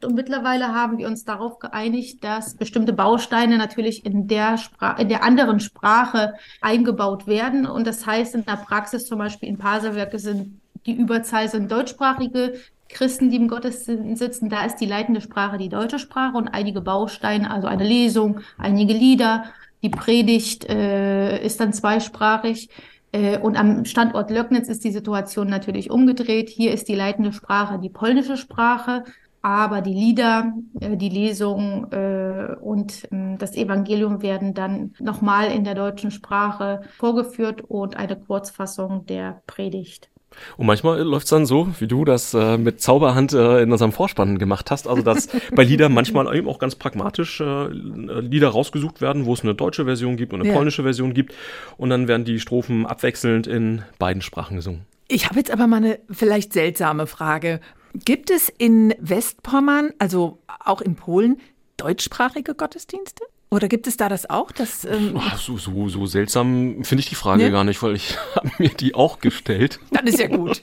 Und 0.05 0.15
mittlerweile 0.15 0.69
haben 0.75 0.99
wir 0.99 1.09
uns 1.09 1.25
darauf 1.25 1.59
geeinigt, 1.59 2.23
dass 2.23 2.55
bestimmte 2.55 2.93
Bausteine 2.93 3.59
natürlich 3.59 4.05
in 4.05 4.29
der, 4.29 4.59
in 4.99 5.09
der 5.09 5.25
anderen 5.25 5.61
Sprache 5.61 6.35
eingebaut 6.61 7.27
werden. 7.27 7.67
Und 7.67 7.87
das 7.87 8.07
heißt 8.07 8.35
in 8.35 8.45
der 8.45 8.57
Praxis 8.57 9.07
zum 9.07 9.19
Beispiel 9.19 9.49
in 9.49 9.59
Paserwerke 9.59 10.19
sind 10.19 10.61
die 10.87 10.93
Überzahl 10.93 11.49
sind 11.49 11.73
deutschsprachige 11.73 12.55
Christen, 12.89 13.31
die 13.31 13.37
im 13.37 13.49
Gottesdienst 13.49 14.19
sitzen. 14.19 14.51
Da 14.51 14.65
ist 14.65 14.77
die 14.77 14.87
leitende 14.87 15.21
Sprache 15.21 15.59
die 15.59 15.69
deutsche 15.69 15.99
Sprache 15.99 16.37
und 16.37 16.49
einige 16.49 16.81
Bausteine, 16.81 17.51
also 17.51 17.67
eine 17.67 17.85
Lesung, 17.85 18.41
einige 18.59 18.93
Lieder, 18.93 19.45
Die 19.83 19.91
Predigt 19.91 20.65
äh, 20.65 21.45
ist 21.45 21.61
dann 21.61 21.75
zweisprachig. 21.75 22.71
Äh, 23.13 23.39
und 23.39 23.57
am 23.57 23.85
Standort 23.85 24.31
Löcknitz 24.31 24.69
ist 24.69 24.83
die 24.83 24.93
Situation 24.93 25.49
natürlich 25.49 25.91
umgedreht. 25.91 26.49
Hier 26.49 26.73
ist 26.73 26.89
die 26.89 26.95
leitende 26.95 27.33
Sprache 27.33 27.79
die 27.79 27.91
polnische 27.91 28.37
Sprache, 28.37 29.05
aber 29.45 29.83
die 29.83 29.93
Lieder, 29.93 30.55
äh, 30.81 30.97
die 30.97 31.11
Lesung 31.11 31.93
äh, 31.93 32.57
und 32.63 33.07
ähm, 33.13 33.37
das 33.37 33.55
Evangelium 33.57 34.23
werden 34.23 34.55
dann 34.55 34.95
nochmal 34.99 35.53
in 35.53 35.65
der 35.65 35.75
deutschen 35.75 36.11
Sprache 36.11 36.81
vorgeführt 36.97 37.61
und 37.61 37.95
eine 37.95 38.17
Kurzfassung 38.17 39.05
der 39.05 39.43
Predigt. 39.47 40.09
Und 40.57 40.67
manchmal 40.67 40.99
läuft 41.03 41.25
es 41.25 41.31
dann 41.31 41.45
so, 41.45 41.69
wie 41.79 41.87
du 41.87 42.07
das 42.07 42.33
äh, 42.33 42.57
mit 42.57 42.81
Zauberhand 42.81 43.35
äh, 43.35 43.61
in 43.61 43.71
unserem 43.71 43.93
Vorspann 43.93 44.39
gemacht 44.39 44.71
hast, 44.71 44.89
also 44.89 45.03
dass 45.03 45.29
bei 45.55 45.63
Liedern 45.63 45.93
manchmal 45.93 46.35
eben 46.35 46.49
auch 46.49 46.59
ganz 46.59 46.75
pragmatisch 46.75 47.43
äh, 47.43 47.67
Lieder 47.69 48.49
rausgesucht 48.49 49.03
werden, 49.03 49.27
wo 49.27 49.35
es 49.35 49.43
eine 49.43 49.55
deutsche 49.55 49.85
Version 49.85 50.17
gibt 50.17 50.33
und 50.33 50.41
eine 50.41 50.49
ja. 50.49 50.57
polnische 50.57 50.85
Version 50.85 51.13
gibt 51.13 51.35
und 51.77 51.91
dann 51.91 52.09
werden 52.09 52.25
die 52.25 52.41
Strophen 52.41 52.87
abwechselnd 52.87 53.47
in 53.47 53.83
beiden 53.99 54.23
Sprachen 54.23 54.57
gesungen. 54.57 54.87
Ich 55.07 55.29
habe 55.29 55.37
jetzt 55.37 55.51
aber 55.51 55.67
mal 55.67 55.77
eine 55.77 55.99
vielleicht 56.11 56.55
seltsame 56.55 57.07
Frage. 57.07 57.61
Gibt 57.95 58.31
es 58.31 58.53
in 58.59 58.95
Westpommern, 58.99 59.93
also 59.99 60.39
auch 60.65 60.81
in 60.81 60.97
Polen, 60.97 61.41
deutschsprachige 61.77 62.55
Gottesdienste? 62.55 63.25
Oder 63.51 63.69
gibt 63.69 63.87
es 63.87 63.97
da 63.97 64.09
das 64.09 64.29
auch? 64.29 64.51
Dass, 64.51 64.85
ähm 64.85 65.21
so, 65.37 65.59
so, 65.59 65.89
so 65.89 66.07
seltsam 66.07 66.83
finde 66.83 67.03
ich 67.03 67.09
die 67.09 67.15
Frage 67.15 67.45
nee? 67.45 67.51
gar 67.51 67.63
nicht, 67.63 67.81
weil 67.85 67.95
ich 67.95 68.17
habe 68.35 68.51
mir 68.59 68.71
die 68.71 68.97
auch 68.97 69.21
gestellt. 69.21 69.79
Dann 69.93 70.09
ist 70.09 70.19
ja 70.19 70.27
gut. 70.27 70.61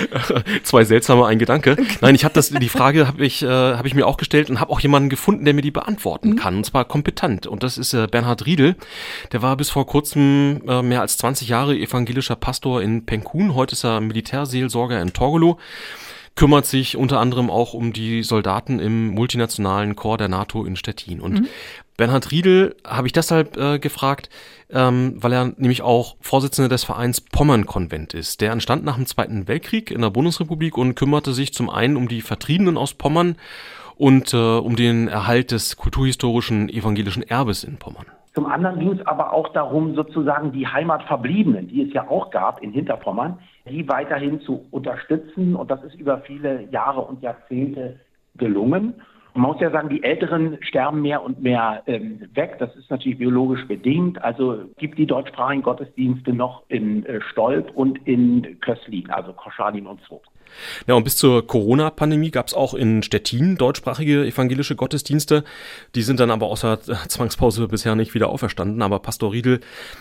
Zwei 0.62 0.84
seltsame, 0.84 1.26
ein 1.26 1.38
Gedanke. 1.38 1.76
Nein, 2.00 2.14
ich 2.14 2.24
habe 2.24 2.32
das, 2.32 2.48
die 2.48 2.68
Frage 2.70 3.06
habe 3.06 3.26
ich, 3.26 3.42
äh, 3.42 3.46
hab 3.46 3.84
ich 3.84 3.94
mir 3.94 4.06
auch 4.06 4.16
gestellt 4.16 4.48
und 4.48 4.58
habe 4.58 4.72
auch 4.72 4.80
jemanden 4.80 5.10
gefunden, 5.10 5.44
der 5.44 5.52
mir 5.52 5.60
die 5.60 5.70
beantworten 5.70 6.30
mhm. 6.30 6.36
kann. 6.36 6.56
Und 6.56 6.64
zwar 6.64 6.86
kompetent. 6.86 7.46
Und 7.46 7.62
das 7.62 7.76
ist 7.76 7.92
äh, 7.92 8.06
Bernhard 8.10 8.46
Riedel. 8.46 8.76
Der 9.32 9.42
war 9.42 9.54
bis 9.58 9.68
vor 9.68 9.86
kurzem 9.86 10.62
äh, 10.66 10.80
mehr 10.80 11.02
als 11.02 11.18
20 11.18 11.48
Jahre 11.48 11.76
evangelischer 11.76 12.36
Pastor 12.36 12.80
in 12.80 13.04
Penkun. 13.04 13.54
Heute 13.54 13.74
ist 13.74 13.84
er 13.84 14.00
Militärseelsorger 14.00 14.98
in 15.02 15.12
Torgolo 15.12 15.58
kümmert 16.36 16.66
sich 16.66 16.96
unter 16.96 17.20
anderem 17.20 17.50
auch 17.50 17.74
um 17.74 17.92
die 17.92 18.22
Soldaten 18.22 18.80
im 18.80 19.08
multinationalen 19.08 19.94
Korps 19.96 20.18
der 20.18 20.28
NATO 20.28 20.64
in 20.64 20.76
Stettin. 20.76 21.20
Und 21.20 21.40
mhm. 21.40 21.46
Bernhard 21.96 22.32
Riedel 22.32 22.74
habe 22.84 23.06
ich 23.06 23.12
deshalb 23.12 23.56
äh, 23.56 23.78
gefragt, 23.78 24.28
ähm, 24.70 25.14
weil 25.16 25.32
er 25.32 25.52
nämlich 25.56 25.82
auch 25.82 26.16
Vorsitzender 26.20 26.68
des 26.68 26.82
Vereins 26.82 27.20
Pommern-Konvent 27.20 28.14
ist. 28.14 28.40
Der 28.40 28.52
entstand 28.52 28.84
nach 28.84 28.96
dem 28.96 29.06
Zweiten 29.06 29.46
Weltkrieg 29.46 29.90
in 29.92 30.00
der 30.00 30.10
Bundesrepublik 30.10 30.76
und 30.76 30.96
kümmerte 30.96 31.32
sich 31.32 31.54
zum 31.54 31.70
einen 31.70 31.96
um 31.96 32.08
die 32.08 32.20
Vertriebenen 32.20 32.76
aus 32.76 32.94
Pommern 32.94 33.36
und 33.96 34.34
äh, 34.34 34.36
um 34.36 34.74
den 34.74 35.06
Erhalt 35.06 35.52
des 35.52 35.76
kulturhistorischen 35.76 36.68
evangelischen 36.68 37.22
Erbes 37.22 37.62
in 37.62 37.76
Pommern. 37.76 38.06
Zum 38.34 38.46
anderen 38.46 38.80
ging 38.80 38.92
es 38.98 39.06
aber 39.06 39.32
auch 39.32 39.52
darum, 39.52 39.94
sozusagen 39.94 40.50
die 40.50 40.66
Heimatverbliebenen, 40.66 41.68
die 41.68 41.82
es 41.82 41.92
ja 41.92 42.08
auch 42.08 42.32
gab 42.32 42.60
in 42.60 42.72
Hinterpommern, 42.72 43.38
die 43.68 43.88
weiterhin 43.88 44.40
zu 44.40 44.66
unterstützen. 44.70 45.54
Und 45.56 45.70
das 45.70 45.82
ist 45.84 45.94
über 45.94 46.18
viele 46.18 46.68
Jahre 46.70 47.00
und 47.00 47.22
Jahrzehnte 47.22 48.00
gelungen. 48.36 48.94
Man 49.36 49.50
muss 49.50 49.60
ja 49.60 49.70
sagen, 49.70 49.88
die 49.88 50.04
Älteren 50.04 50.58
sterben 50.62 51.02
mehr 51.02 51.22
und 51.22 51.42
mehr 51.42 51.82
ähm, 51.86 52.20
weg. 52.34 52.56
Das 52.60 52.74
ist 52.76 52.88
natürlich 52.88 53.18
biologisch 53.18 53.66
bedingt. 53.66 54.22
Also 54.22 54.66
gibt 54.78 54.96
die 54.96 55.06
deutschsprachigen 55.06 55.62
Gottesdienste 55.62 56.32
noch 56.32 56.62
in 56.68 57.04
äh, 57.06 57.20
Stolp 57.32 57.72
und 57.74 57.98
in 58.06 58.60
Köslin, 58.60 59.10
also 59.10 59.32
Koschalin 59.32 59.88
und 59.88 60.00
so. 60.08 60.22
Ja, 60.86 60.94
und 60.94 61.04
bis 61.04 61.16
zur 61.16 61.46
Corona-Pandemie 61.46 62.30
gab 62.30 62.48
es 62.48 62.54
auch 62.54 62.74
in 62.74 63.02
Stettin 63.02 63.56
deutschsprachige 63.56 64.24
evangelische 64.24 64.76
Gottesdienste. 64.76 65.44
Die 65.94 66.02
sind 66.02 66.20
dann 66.20 66.30
aber 66.30 66.46
außer 66.46 66.80
Zwangspause 67.08 67.68
bisher 67.68 67.94
nicht 67.94 68.14
wieder 68.14 68.28
auferstanden. 68.28 68.82
Aber 68.82 69.00
Pastor 69.00 69.32
Riedel 69.32 69.60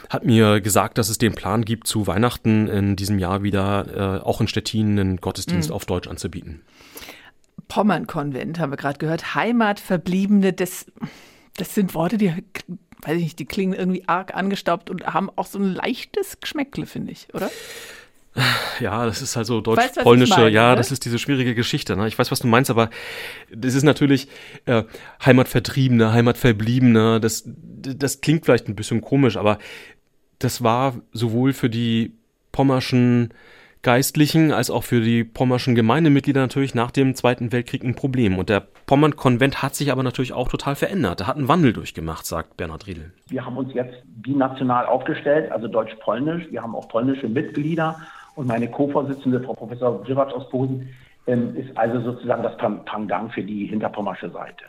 hat 0.09 0.25
mir 0.25 0.61
gesagt, 0.61 0.97
dass 0.97 1.09
es 1.09 1.17
den 1.17 1.33
Plan 1.33 1.65
gibt, 1.65 1.87
zu 1.87 2.07
Weihnachten 2.07 2.67
in 2.67 2.95
diesem 2.95 3.19
Jahr 3.19 3.43
wieder 3.43 4.19
äh, 4.21 4.23
auch 4.23 4.41
in 4.41 4.47
Stettin 4.47 4.99
einen 4.99 5.17
Gottesdienst 5.17 5.69
mhm. 5.69 5.75
auf 5.75 5.85
Deutsch 5.85 6.07
anzubieten. 6.07 6.61
Pommern-Konvent, 7.67 8.59
haben 8.59 8.71
wir 8.71 8.77
gerade 8.77 8.99
gehört. 8.99 9.35
Heimatverbliebene, 9.35 10.53
das, 10.53 10.85
das 11.57 11.73
sind 11.73 11.93
Worte, 11.95 12.17
die, 12.17 12.33
weiß 13.01 13.17
ich 13.17 13.23
nicht, 13.23 13.39
die 13.39 13.45
klingen 13.45 13.73
irgendwie 13.73 14.07
arg 14.07 14.35
angestaubt 14.35 14.89
und 14.89 15.05
haben 15.05 15.29
auch 15.35 15.45
so 15.45 15.59
ein 15.59 15.73
leichtes 15.73 16.39
Geschmäckle, 16.39 16.85
finde 16.85 17.11
ich, 17.11 17.27
oder? 17.33 17.49
Ja, 18.79 19.05
das 19.05 19.21
ist 19.21 19.35
halt 19.35 19.45
so 19.45 19.61
deutsch-polnische, 19.61 20.49
ja, 20.49 20.71
oder? 20.71 20.75
das 20.75 20.91
ist 20.91 21.05
diese 21.05 21.19
schwierige 21.19 21.53
Geschichte. 21.53 21.95
Ne? 21.95 22.07
Ich 22.07 22.17
weiß, 22.17 22.31
was 22.31 22.39
du 22.39 22.47
meinst, 22.47 22.71
aber 22.71 22.89
das 23.53 23.75
ist 23.75 23.83
natürlich 23.83 24.27
äh, 24.65 24.83
Heimatvertriebene, 25.23 26.11
Heimatverbliebene, 26.11 27.19
das, 27.19 27.43
das 27.45 28.21
klingt 28.21 28.45
vielleicht 28.45 28.67
ein 28.67 28.75
bisschen 28.75 29.01
komisch, 29.01 29.37
aber 29.37 29.59
das 30.39 30.63
war 30.63 30.95
sowohl 31.11 31.53
für 31.53 31.69
die 31.69 32.15
pommerschen 32.51 33.33
Geistlichen 33.83 34.53
als 34.53 34.71
auch 34.71 34.85
für 34.85 35.01
die 35.01 35.25
pommerschen 35.25 35.75
Gemeindemitglieder 35.75 36.39
natürlich 36.39 36.73
nach 36.73 36.89
dem 36.89 37.15
Zweiten 37.15 37.51
Weltkrieg 37.51 37.83
ein 37.83 37.95
Problem. 37.95 38.39
Und 38.39 38.47
der 38.47 38.61
Pommern-Konvent 38.85 39.61
hat 39.61 39.75
sich 39.75 39.91
aber 39.91 40.03
natürlich 40.03 40.31
auch 40.31 40.47
total 40.47 40.75
verändert. 40.75 41.19
Er 41.19 41.27
hat 41.27 41.35
einen 41.35 41.49
Wandel 41.49 41.73
durchgemacht, 41.73 42.25
sagt 42.25 42.55
Bernhard 42.55 42.87
Riedel. 42.87 43.11
Wir 43.27 43.45
haben 43.45 43.57
uns 43.57 43.73
jetzt 43.73 43.95
binational 44.05 44.85
aufgestellt, 44.85 45.51
also 45.51 45.67
deutsch-polnisch. 45.67 46.45
Wir 46.49 46.63
haben 46.63 46.75
auch 46.75 46.87
polnische 46.87 47.27
Mitglieder. 47.27 47.99
Und 48.35 48.47
meine 48.47 48.69
Co-Vorsitzende, 48.69 49.41
Frau 49.41 49.53
Professor 49.53 50.03
Dziewacz 50.05 50.33
aus 50.33 50.49
Posen, 50.49 50.89
ähm, 51.27 51.55
ist 51.55 51.75
also 51.77 52.01
sozusagen 52.01 52.43
das 52.43 52.57
Pendant 52.57 53.31
für 53.33 53.43
die 53.43 53.67
hinterpommersche 53.67 54.29
Seite. 54.31 54.65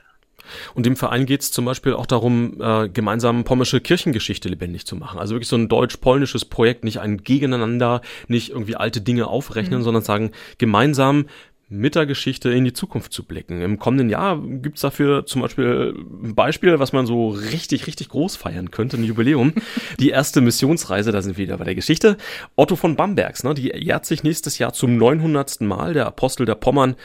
Und 0.74 0.84
dem 0.86 0.96
Verein 0.96 1.26
geht 1.26 1.40
es 1.40 1.52
zum 1.52 1.64
Beispiel 1.64 1.94
auch 1.94 2.06
darum, 2.06 2.60
äh, 2.60 2.88
gemeinsam 2.88 3.44
pommersche 3.44 3.80
Kirchengeschichte 3.80 4.48
lebendig 4.48 4.86
zu 4.86 4.96
machen. 4.96 5.18
Also 5.18 5.34
wirklich 5.34 5.48
so 5.48 5.56
ein 5.56 5.68
deutsch-polnisches 5.68 6.44
Projekt, 6.44 6.84
nicht 6.84 7.00
ein 7.00 7.18
Gegeneinander, 7.18 8.02
nicht 8.28 8.50
irgendwie 8.50 8.76
alte 8.76 9.00
Dinge 9.00 9.26
aufrechnen, 9.26 9.80
mhm. 9.80 9.84
sondern 9.84 10.02
sagen, 10.02 10.32
gemeinsam 10.58 11.26
mit 11.68 11.94
der 11.94 12.06
Geschichte 12.06 12.50
in 12.50 12.64
die 12.64 12.72
Zukunft 12.72 13.12
zu 13.12 13.24
blicken. 13.24 13.62
Im 13.62 13.78
kommenden 13.78 14.10
Jahr 14.10 14.40
gibt's 14.40 14.82
dafür 14.82 15.26
zum 15.26 15.42
Beispiel 15.42 15.94
ein 16.22 16.34
Beispiel, 16.34 16.78
was 16.78 16.92
man 16.92 17.06
so 17.06 17.30
richtig, 17.30 17.86
richtig 17.86 18.10
groß 18.10 18.36
feiern 18.36 18.70
könnte, 18.70 18.96
ein 18.96 19.04
Jubiläum. 19.04 19.54
Die 19.98 20.10
erste 20.10 20.40
Missionsreise, 20.40 21.12
da 21.12 21.22
sind 21.22 21.36
wir 21.36 21.44
wieder 21.44 21.58
bei 21.58 21.64
der 21.64 21.74
Geschichte. 21.74 22.16
Otto 22.56 22.76
von 22.76 22.96
Bambergs, 22.96 23.44
ne, 23.44 23.54
die 23.54 23.72
jährt 23.74 24.06
sich 24.06 24.22
nächstes 24.22 24.58
Jahr 24.58 24.72
zum 24.72 24.96
900. 24.96 25.62
Mal, 25.62 25.94
der 25.94 26.06
Apostel 26.06 26.46
der 26.46 26.54
Pommern 26.54 26.96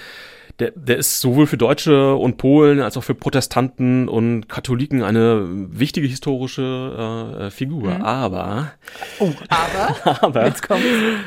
der, 0.60 0.72
der 0.76 0.98
ist 0.98 1.22
sowohl 1.22 1.48
für 1.48 1.58
Deutsche 1.58 2.16
und 2.16 2.38
Polen 2.38 2.82
als 2.82 2.98
auch 2.98 3.04
für 3.04 3.16
Protestanten 3.16 4.10
und 4.10 4.50
Katholiken 4.50 5.04
eine 5.04 5.46
wichtige 5.50 6.08
historische 6.08 7.38
äh, 7.40 7.52
Figur. 7.52 7.96
Mhm. 7.96 8.02
Aber, 8.02 8.72
oh, 9.20 9.32
aber, 9.48 10.22
aber, 10.24 10.46
jetzt 10.46 10.68
kommt's. 10.68 10.86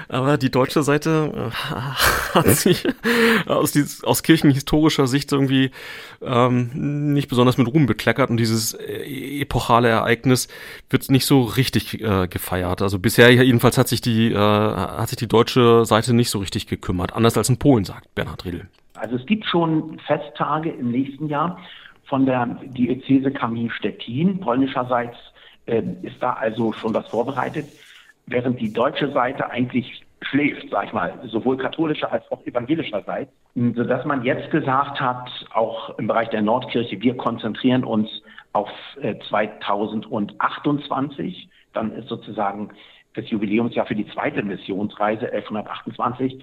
aber 0.08 0.36
die 0.36 0.50
deutsche 0.50 0.82
Seite 0.82 1.50
äh, 1.50 2.34
hat 2.34 2.48
sich 2.48 2.86
aus, 3.46 3.72
dieses, 3.72 4.04
aus 4.04 4.22
kirchenhistorischer 4.22 5.06
Sicht 5.06 5.32
irgendwie 5.32 5.70
ähm, 6.20 7.14
nicht 7.14 7.28
besonders 7.28 7.56
mit 7.56 7.68
Ruhm 7.68 7.86
bekleckert 7.86 8.28
und 8.28 8.36
dieses 8.36 8.74
äh, 8.74 9.40
epochale 9.40 9.88
Ereignis 9.88 10.48
wird 10.90 11.10
nicht 11.10 11.24
so 11.24 11.42
richtig 11.42 12.02
äh, 12.02 12.28
gefeiert. 12.28 12.82
Also 12.82 12.98
bisher 12.98 13.30
jedenfalls 13.30 13.78
hat 13.78 13.88
sich 13.88 14.02
die 14.02 14.32
äh, 14.32 14.36
hat 14.36 15.08
sich 15.08 15.18
die 15.18 15.28
deutsche 15.28 15.84
Seite 15.86 16.12
nicht 16.12 16.30
so 16.30 16.38
richtig 16.38 16.66
gekümmert, 16.66 17.14
anders 17.14 17.38
als 17.38 17.48
in 17.48 17.56
Polen, 17.56 17.84
sagt 17.84 18.14
Bernhard 18.14 18.44
Riedel. 18.44 18.68
Also 19.02 19.16
es 19.16 19.26
gibt 19.26 19.44
schon 19.46 19.98
Festtage 20.06 20.70
im 20.70 20.92
nächsten 20.92 21.26
Jahr 21.26 21.58
von 22.04 22.24
der 22.24 22.46
Diözese 22.62 23.32
Kamin 23.32 23.68
Stettin. 23.70 24.38
Polnischerseits 24.38 25.16
äh, 25.66 25.82
ist 26.02 26.22
da 26.22 26.34
also 26.34 26.72
schon 26.72 26.94
was 26.94 27.08
vorbereitet, 27.08 27.66
während 28.26 28.60
die 28.60 28.72
deutsche 28.72 29.10
Seite 29.10 29.50
eigentlich 29.50 30.04
schläft, 30.20 30.70
sag 30.70 30.84
ich 30.84 30.92
mal, 30.92 31.18
sowohl 31.24 31.56
katholischer 31.56 32.12
als 32.12 32.30
auch 32.30 32.46
evangelischerseits, 32.46 33.32
sodass 33.56 34.04
man 34.04 34.22
jetzt 34.22 34.52
gesagt 34.52 35.00
hat, 35.00 35.28
auch 35.52 35.98
im 35.98 36.06
Bereich 36.06 36.28
der 36.28 36.42
Nordkirche, 36.42 37.02
wir 37.02 37.16
konzentrieren 37.16 37.82
uns 37.82 38.08
auf 38.52 38.70
äh, 39.00 39.16
2028. 39.28 41.48
Dann 41.72 41.90
ist 41.90 42.08
sozusagen 42.08 42.68
das 43.14 43.28
Jubiläumsjahr 43.28 43.86
für 43.86 43.96
die 43.96 44.06
zweite 44.06 44.44
Missionsreise 44.44 45.32
1128 45.32 46.40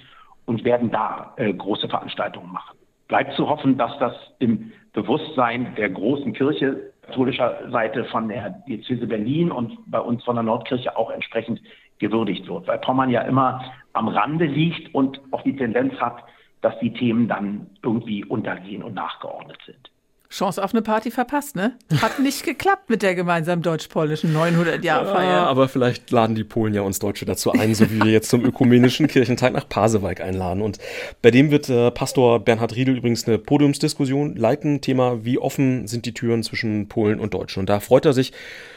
und 0.49 0.65
werden 0.65 0.89
da 0.89 1.33
äh, 1.37 1.53
große 1.53 1.87
Veranstaltungen 1.87 2.51
machen. 2.51 2.75
Bleibt 3.07 3.35
zu 3.35 3.47
hoffen, 3.47 3.77
dass 3.77 3.97
das 3.99 4.15
im 4.39 4.71
Bewusstsein 4.93 5.75
der 5.75 5.91
großen 5.91 6.33
Kirche 6.33 6.91
katholischer 7.03 7.69
Seite 7.69 8.05
von 8.05 8.27
der 8.29 8.49
Diözese 8.67 9.05
Berlin 9.05 9.51
und 9.51 9.77
bei 9.85 9.99
uns 9.99 10.23
von 10.23 10.35
der 10.35 10.43
Nordkirche 10.43 10.97
auch 10.97 11.11
entsprechend 11.11 11.61
gewürdigt 11.99 12.47
wird, 12.47 12.67
weil 12.67 12.79
Pommern 12.79 13.11
ja 13.11 13.21
immer 13.21 13.63
am 13.93 14.07
Rande 14.07 14.45
liegt 14.45 14.93
und 14.95 15.21
auch 15.29 15.43
die 15.43 15.55
Tendenz 15.55 15.93
hat, 15.99 16.23
dass 16.61 16.77
die 16.79 16.93
Themen 16.93 17.27
dann 17.27 17.67
irgendwie 17.83 18.25
untergehen 18.25 18.81
und 18.81 18.95
nachgeordnet 18.95 19.59
sind. 19.67 19.91
Chance 20.31 20.63
auf 20.63 20.73
eine 20.73 20.83
Party 20.83 21.09
verpasst, 21.09 21.55
ne? 21.55 21.73
Hat 22.03 22.19
nicht 22.19 22.45
geklappt 22.45 22.87
mit 22.91 23.01
der 23.01 23.15
gemeinsamen 23.15 23.63
deutsch-polnischen 23.63 24.31
900-Jahr-Feier. 24.35 25.27
Ja, 25.27 25.45
aber 25.47 25.67
vielleicht 25.67 26.11
laden 26.11 26.35
die 26.35 26.43
Polen 26.43 26.75
ja 26.75 26.81
uns 26.83 26.99
Deutsche 26.99 27.25
dazu 27.25 27.51
ein, 27.51 27.73
so 27.73 27.89
wie 27.89 28.03
wir 28.03 28.11
jetzt 28.11 28.29
zum 28.29 28.45
ökumenischen 28.45 29.07
Kirchentag 29.07 29.53
nach 29.53 29.67
Pasewalk 29.67 30.21
einladen. 30.21 30.61
Und 30.61 30.77
bei 31.23 31.31
dem 31.31 31.49
wird 31.49 31.67
äh, 31.69 31.89
Pastor 31.89 32.39
Bernhard 32.39 32.75
Riedel 32.75 32.97
übrigens 32.97 33.27
eine 33.27 33.39
Podiumsdiskussion 33.39 34.35
leiten. 34.35 34.81
Thema, 34.81 35.25
wie 35.25 35.39
offen 35.39 35.87
sind 35.87 36.05
die 36.05 36.13
Türen 36.13 36.43
zwischen 36.43 36.87
Polen 36.87 37.19
und 37.19 37.33
Deutschen. 37.33 37.61
Und 37.61 37.69
da 37.69 37.79
freut 37.79 38.05
er 38.05 38.13
sich 38.13 38.31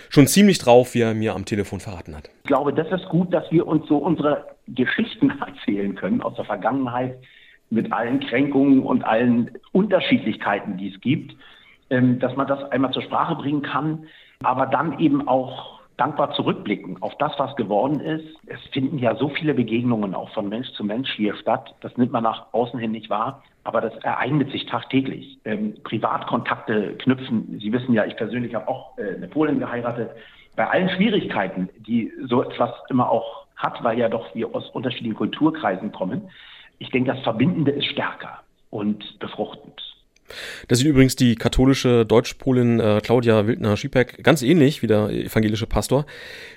schon 0.09 0.27
ziemlich 0.27 0.59
drauf, 0.59 0.95
wie 0.95 1.03
er 1.03 1.13
mir 1.13 1.35
am 1.35 1.45
Telefon 1.45 1.81
verraten 1.81 2.17
hat. 2.17 2.31
Ich 2.45 2.49
glaube, 2.49 2.73
das 2.73 2.91
ist 2.91 3.07
gut, 3.11 3.33
dass 3.33 3.51
wir 3.51 3.67
uns 3.67 3.87
so 3.89 3.99
unsere 3.99 4.47
Geschichten 4.69 5.31
erzählen 5.47 5.95
können 5.97 6.23
aus 6.23 6.35
der 6.37 6.47
Vergangenheit 6.47 7.19
mit 7.73 7.93
allen 7.93 8.21
Kränkungen 8.21 8.83
und 8.83 9.05
allen 9.05 9.51
Unterschiedlichkeiten, 9.73 10.77
die 10.77 10.93
es 10.95 11.01
gibt, 11.01 11.35
ähm, 11.91 12.19
dass 12.19 12.37
man 12.37 12.47
das 12.47 12.71
einmal 12.71 12.93
zur 12.93 13.03
Sprache 13.03 13.35
bringen 13.35 13.63
kann, 13.63 14.05
aber 14.43 14.67
dann 14.67 14.99
eben 14.99 15.27
auch 15.27 15.81
dankbar 15.97 16.33
zurückblicken 16.35 17.01
auf 17.01 17.17
das, 17.19 17.33
was 17.39 17.55
geworden 17.57 18.01
ist. 18.01 18.27
Es 18.47 18.61
finden 18.73 18.99
ja 18.99 19.15
so 19.15 19.29
viele 19.29 19.55
Begegnungen 19.55 20.15
auch 20.15 20.31
von 20.31 20.49
Mensch 20.49 20.71
zu 20.73 20.85
Mensch 20.85 21.11
hier 21.13 21.35
statt. 21.37 21.75
Das 21.81 21.97
nimmt 21.97 22.13
man 22.13 22.25
nach 22.25 22.53
außen 22.53 22.79
hin 22.79 22.93
nicht 22.93 23.11
wahr, 23.11 23.43
aber 23.65 23.81
das 23.81 23.95
ereignet 23.99 24.51
sich 24.51 24.67
tagtäglich. 24.67 25.39
Ähm, 25.45 25.75
Privatkontakte 25.85 26.97
knüpfen. 26.99 27.59
Sie 27.61 27.73
wissen 27.73 27.95
ja, 27.95 28.05
ich 28.05 28.17
persönlich 28.17 28.55
habe 28.55 28.69
auch 28.69 28.99
äh, 28.99 29.17
eine 29.17 29.29
Polin 29.29 29.59
geheiratet. 29.59 30.11
Bei 30.57 30.69
allen 30.69 30.91
Schwierigkeiten, 30.91 31.69
die 31.79 32.13
so 32.27 32.43
etwas 32.43 32.71
immer 32.91 33.11
auch 33.11 33.47
hat, 33.57 33.83
weil 33.85 33.99
ja 33.99 34.09
doch 34.09 34.35
wir 34.35 34.55
aus 34.55 34.69
unterschiedlichen 34.71 35.17
Kulturkreisen 35.17 35.93
kommen, 35.93 36.31
ich 36.83 36.91
denke, 36.91 37.13
das 37.13 37.23
Verbindende 37.23 37.71
ist 37.71 37.87
stärker 37.87 38.43
und 38.71 39.19
befruchtend. 39.21 39.81
Das 40.67 40.79
sieht 40.79 40.89
übrigens 40.89 41.15
die 41.15 41.37
katholische 41.37 42.05
Deutschpolin 42.05 42.81
äh, 42.81 43.01
Claudia 43.03 43.47
Wildner-Schiepeck 43.47 44.25
ganz 44.25 44.43
ähnlich 44.43 44.83
wie 44.83 44.87
der 44.87 45.11
evangelische 45.11 45.67
Pastor. 45.67 46.07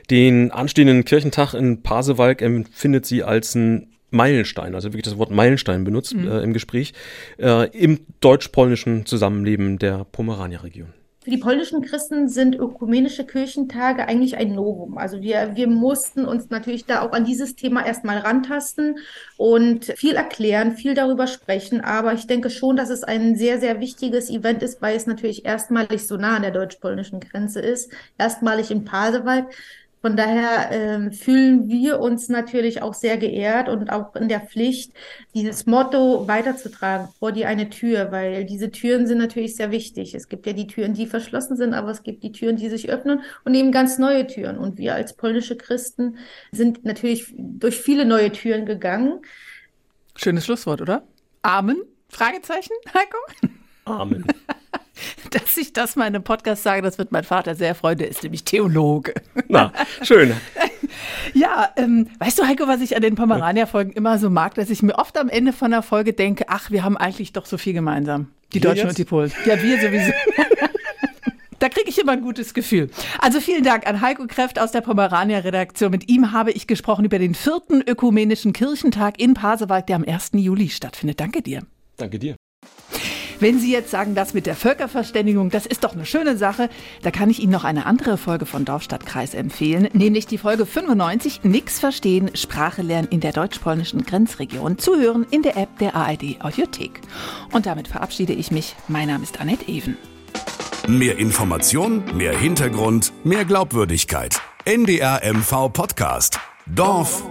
Den 0.09 0.51
anstehenden 0.51 1.05
Kirchentag 1.05 1.53
in 1.53 1.83
Pasewalk 1.83 2.41
empfindet 2.41 3.05
sie 3.05 3.23
als 3.23 3.53
ein 3.53 3.91
Meilenstein, 4.11 4.75
also 4.75 4.89
wirklich 4.89 5.03
das 5.03 5.17
Wort 5.17 5.29
Meilenstein 5.29 5.83
benutzt 5.83 6.15
mhm. 6.15 6.27
äh, 6.27 6.39
im 6.39 6.53
Gespräch, 6.53 6.93
äh, 7.37 7.69
im 7.69 7.99
deutsch-polnischen 8.21 9.05
Zusammenleben 9.05 9.77
der 9.77 10.05
Pomerania-Region. 10.05 10.93
Für 11.25 11.31
die 11.31 11.37
polnischen 11.37 11.81
Christen 11.81 12.29
sind 12.29 12.53
ökumenische 12.53 13.25
Kirchentage 13.25 14.07
eigentlich 14.07 14.37
ein 14.37 14.53
Novum. 14.53 14.99
Also 14.99 15.23
wir, 15.23 15.55
wir 15.55 15.65
mussten 15.65 16.23
uns 16.23 16.51
natürlich 16.51 16.85
da 16.85 17.01
auch 17.01 17.13
an 17.13 17.25
dieses 17.25 17.55
Thema 17.55 17.83
erstmal 17.83 18.19
rantasten 18.19 18.99
und 19.35 19.85
viel 19.85 20.13
erklären, 20.13 20.73
viel 20.73 20.93
darüber 20.93 21.25
sprechen. 21.25 21.81
Aber 21.81 22.13
ich 22.13 22.27
denke 22.27 22.51
schon, 22.51 22.75
dass 22.75 22.91
es 22.91 23.03
ein 23.03 23.35
sehr, 23.35 23.59
sehr 23.59 23.79
wichtiges 23.79 24.29
Event 24.29 24.61
ist, 24.61 24.83
weil 24.83 24.95
es 24.95 25.07
natürlich 25.07 25.45
erstmalig 25.45 26.05
so 26.05 26.15
nah 26.15 26.35
an 26.35 26.43
der 26.43 26.51
deutsch-polnischen 26.51 27.21
Grenze 27.21 27.59
ist. 27.59 27.91
Erstmalig 28.19 28.69
in 28.69 28.85
Pasewalk. 28.85 29.47
Von 30.05 30.15
daher 30.15 30.71
äh, 30.71 31.11
fühlen 31.11 31.67
wir 31.67 31.99
uns 31.99 32.29
natürlich 32.29 32.83
auch 32.83 32.93
sehr 32.93 33.17
geehrt 33.17 33.67
und 33.69 33.89
auch 33.89 34.15
in 34.15 34.29
der 34.29 34.39
Pflicht, 34.39 34.93
dieses 35.33 35.65
Motto 35.65 36.27
weiterzutragen 36.27 37.07
vor 37.17 37.31
die 37.31 37.47
eine 37.47 37.71
Tür, 37.71 38.11
weil 38.11 38.45
diese 38.45 38.69
Türen 38.69 39.07
sind 39.07 39.17
natürlich 39.17 39.55
sehr 39.55 39.71
wichtig. 39.71 40.13
Es 40.13 40.29
gibt 40.29 40.45
ja 40.45 40.53
die 40.53 40.67
Türen, 40.67 40.93
die 40.93 41.07
verschlossen 41.07 41.57
sind, 41.57 41.73
aber 41.73 41.89
es 41.89 42.03
gibt 42.03 42.21
die 42.21 42.31
Türen, 42.31 42.55
die 42.55 42.69
sich 42.69 42.87
öffnen 42.87 43.21
und 43.45 43.55
eben 43.55 43.71
ganz 43.71 43.97
neue 43.97 44.27
Türen. 44.27 44.59
Und 44.59 44.77
wir 44.77 44.93
als 44.93 45.13
polnische 45.13 45.57
Christen 45.57 46.19
sind 46.51 46.85
natürlich 46.85 47.33
durch 47.35 47.75
viele 47.75 48.05
neue 48.05 48.31
Türen 48.31 48.67
gegangen. 48.67 49.21
Schönes 50.15 50.45
Schlusswort, 50.45 50.81
oder? 50.81 51.01
Amen? 51.41 51.81
Fragezeichen, 52.09 52.73
Heiko? 52.93 53.17
Amen. 53.85 54.23
dass 55.31 55.57
ich 55.57 55.73
das 55.73 55.95
mal 55.95 56.07
in 56.07 56.15
einem 56.15 56.23
Podcast 56.23 56.63
sage, 56.63 56.81
das 56.81 56.97
wird 56.97 57.11
mein 57.11 57.23
Vater 57.23 57.55
sehr 57.55 57.75
freuen, 57.75 57.97
der 57.97 58.09
ist 58.09 58.23
nämlich 58.23 58.43
Theologe. 58.43 59.13
Na, 59.47 59.71
schön. 60.01 60.33
ja, 61.33 61.69
ähm, 61.77 62.07
weißt 62.19 62.39
du, 62.39 62.47
Heiko, 62.47 62.67
was 62.67 62.81
ich 62.81 62.95
an 62.95 63.01
den 63.01 63.15
Pomerania-Folgen 63.15 63.93
immer 63.93 64.17
so 64.19 64.29
mag, 64.29 64.55
dass 64.55 64.69
ich 64.69 64.81
mir 64.83 64.95
oft 64.95 65.17
am 65.17 65.29
Ende 65.29 65.53
von 65.53 65.71
der 65.71 65.81
Folge 65.81 66.13
denke, 66.13 66.45
ach, 66.47 66.71
wir 66.71 66.83
haben 66.83 66.97
eigentlich 66.97 67.33
doch 67.33 67.45
so 67.45 67.57
viel 67.57 67.73
gemeinsam. 67.73 68.27
Die 68.53 68.55
wir 68.55 68.69
Deutschen 68.69 68.87
jetzt? 68.87 68.89
und 68.89 68.97
die 68.97 69.05
Polen. 69.05 69.31
Ja, 69.45 69.61
wir 69.61 69.81
sowieso. 69.81 70.11
Da 71.59 71.69
kriege 71.69 71.89
ich 71.89 71.97
immer 71.97 72.11
ein 72.11 72.21
gutes 72.21 72.53
Gefühl. 72.53 72.89
Also 73.19 73.39
vielen 73.39 73.63
Dank 73.63 73.87
an 73.87 74.01
Heiko 74.01 74.27
Kräft 74.27 74.59
aus 74.59 74.71
der 74.71 74.81
Pomerania-Redaktion. 74.81 75.89
Mit 75.89 76.09
ihm 76.09 76.31
habe 76.31 76.51
ich 76.51 76.67
gesprochen 76.67 77.05
über 77.05 77.17
den 77.17 77.33
vierten 77.33 77.81
ökumenischen 77.81 78.53
Kirchentag 78.53 79.19
in 79.19 79.33
Pasewalk, 79.33 79.87
der 79.87 79.95
am 79.95 80.03
1. 80.05 80.31
Juli 80.33 80.69
stattfindet. 80.69 81.19
Danke 81.19 81.41
dir. 81.41 81.61
Danke 81.97 82.19
dir. 82.19 82.35
Wenn 83.39 83.59
Sie 83.59 83.71
jetzt 83.71 83.91
sagen, 83.91 84.15
das 84.15 84.33
mit 84.33 84.45
der 84.45 84.55
Völkerverständigung, 84.55 85.49
das 85.49 85.65
ist 85.65 85.83
doch 85.83 85.93
eine 85.93 86.05
schöne 86.05 86.37
Sache, 86.37 86.69
da 87.01 87.11
kann 87.11 87.29
ich 87.29 87.41
Ihnen 87.41 87.51
noch 87.51 87.63
eine 87.63 87.85
andere 87.85 88.17
Folge 88.17 88.45
von 88.45 88.65
Dorfstadtkreis 88.65 89.33
empfehlen, 89.33 89.89
nämlich 89.93 90.25
die 90.25 90.37
Folge 90.37 90.65
95, 90.65 91.43
Nix 91.43 91.79
verstehen, 91.79 92.31
Sprache 92.35 92.81
lernen 92.81 93.09
in 93.09 93.19
der 93.19 93.33
deutsch-polnischen 93.33 94.03
Grenzregion, 94.05 94.77
zuhören 94.77 95.25
in 95.31 95.41
der 95.41 95.57
App 95.57 95.77
der 95.79 95.95
ARD 95.95 96.37
Audiothek. 96.39 97.01
Und 97.51 97.65
damit 97.65 97.87
verabschiede 97.87 98.33
ich 98.33 98.51
mich. 98.51 98.75
Mein 98.87 99.07
Name 99.07 99.23
ist 99.23 99.39
Annette 99.41 99.67
Even. 99.67 99.97
Mehr 100.87 101.17
Information, 101.17 102.03
mehr 102.15 102.37
Hintergrund, 102.37 103.11
mehr 103.23 103.43
Glaubwürdigkeit. 103.43 104.39
NDR 104.65 105.21
MV 105.23 105.69
Podcast. 105.73 106.39
Dorf, 106.67 107.23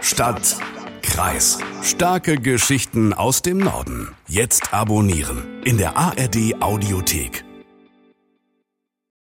Stadt, 0.00 0.56
Kreis. 1.02 1.58
Starke 1.82 2.36
Geschichten 2.36 3.12
aus 3.12 3.42
dem 3.42 3.58
Norden. 3.58 4.14
Jetzt 4.28 4.72
abonnieren 4.72 5.62
in 5.64 5.76
der 5.76 5.96
ARD 5.96 6.60
Audiothek. 6.60 7.44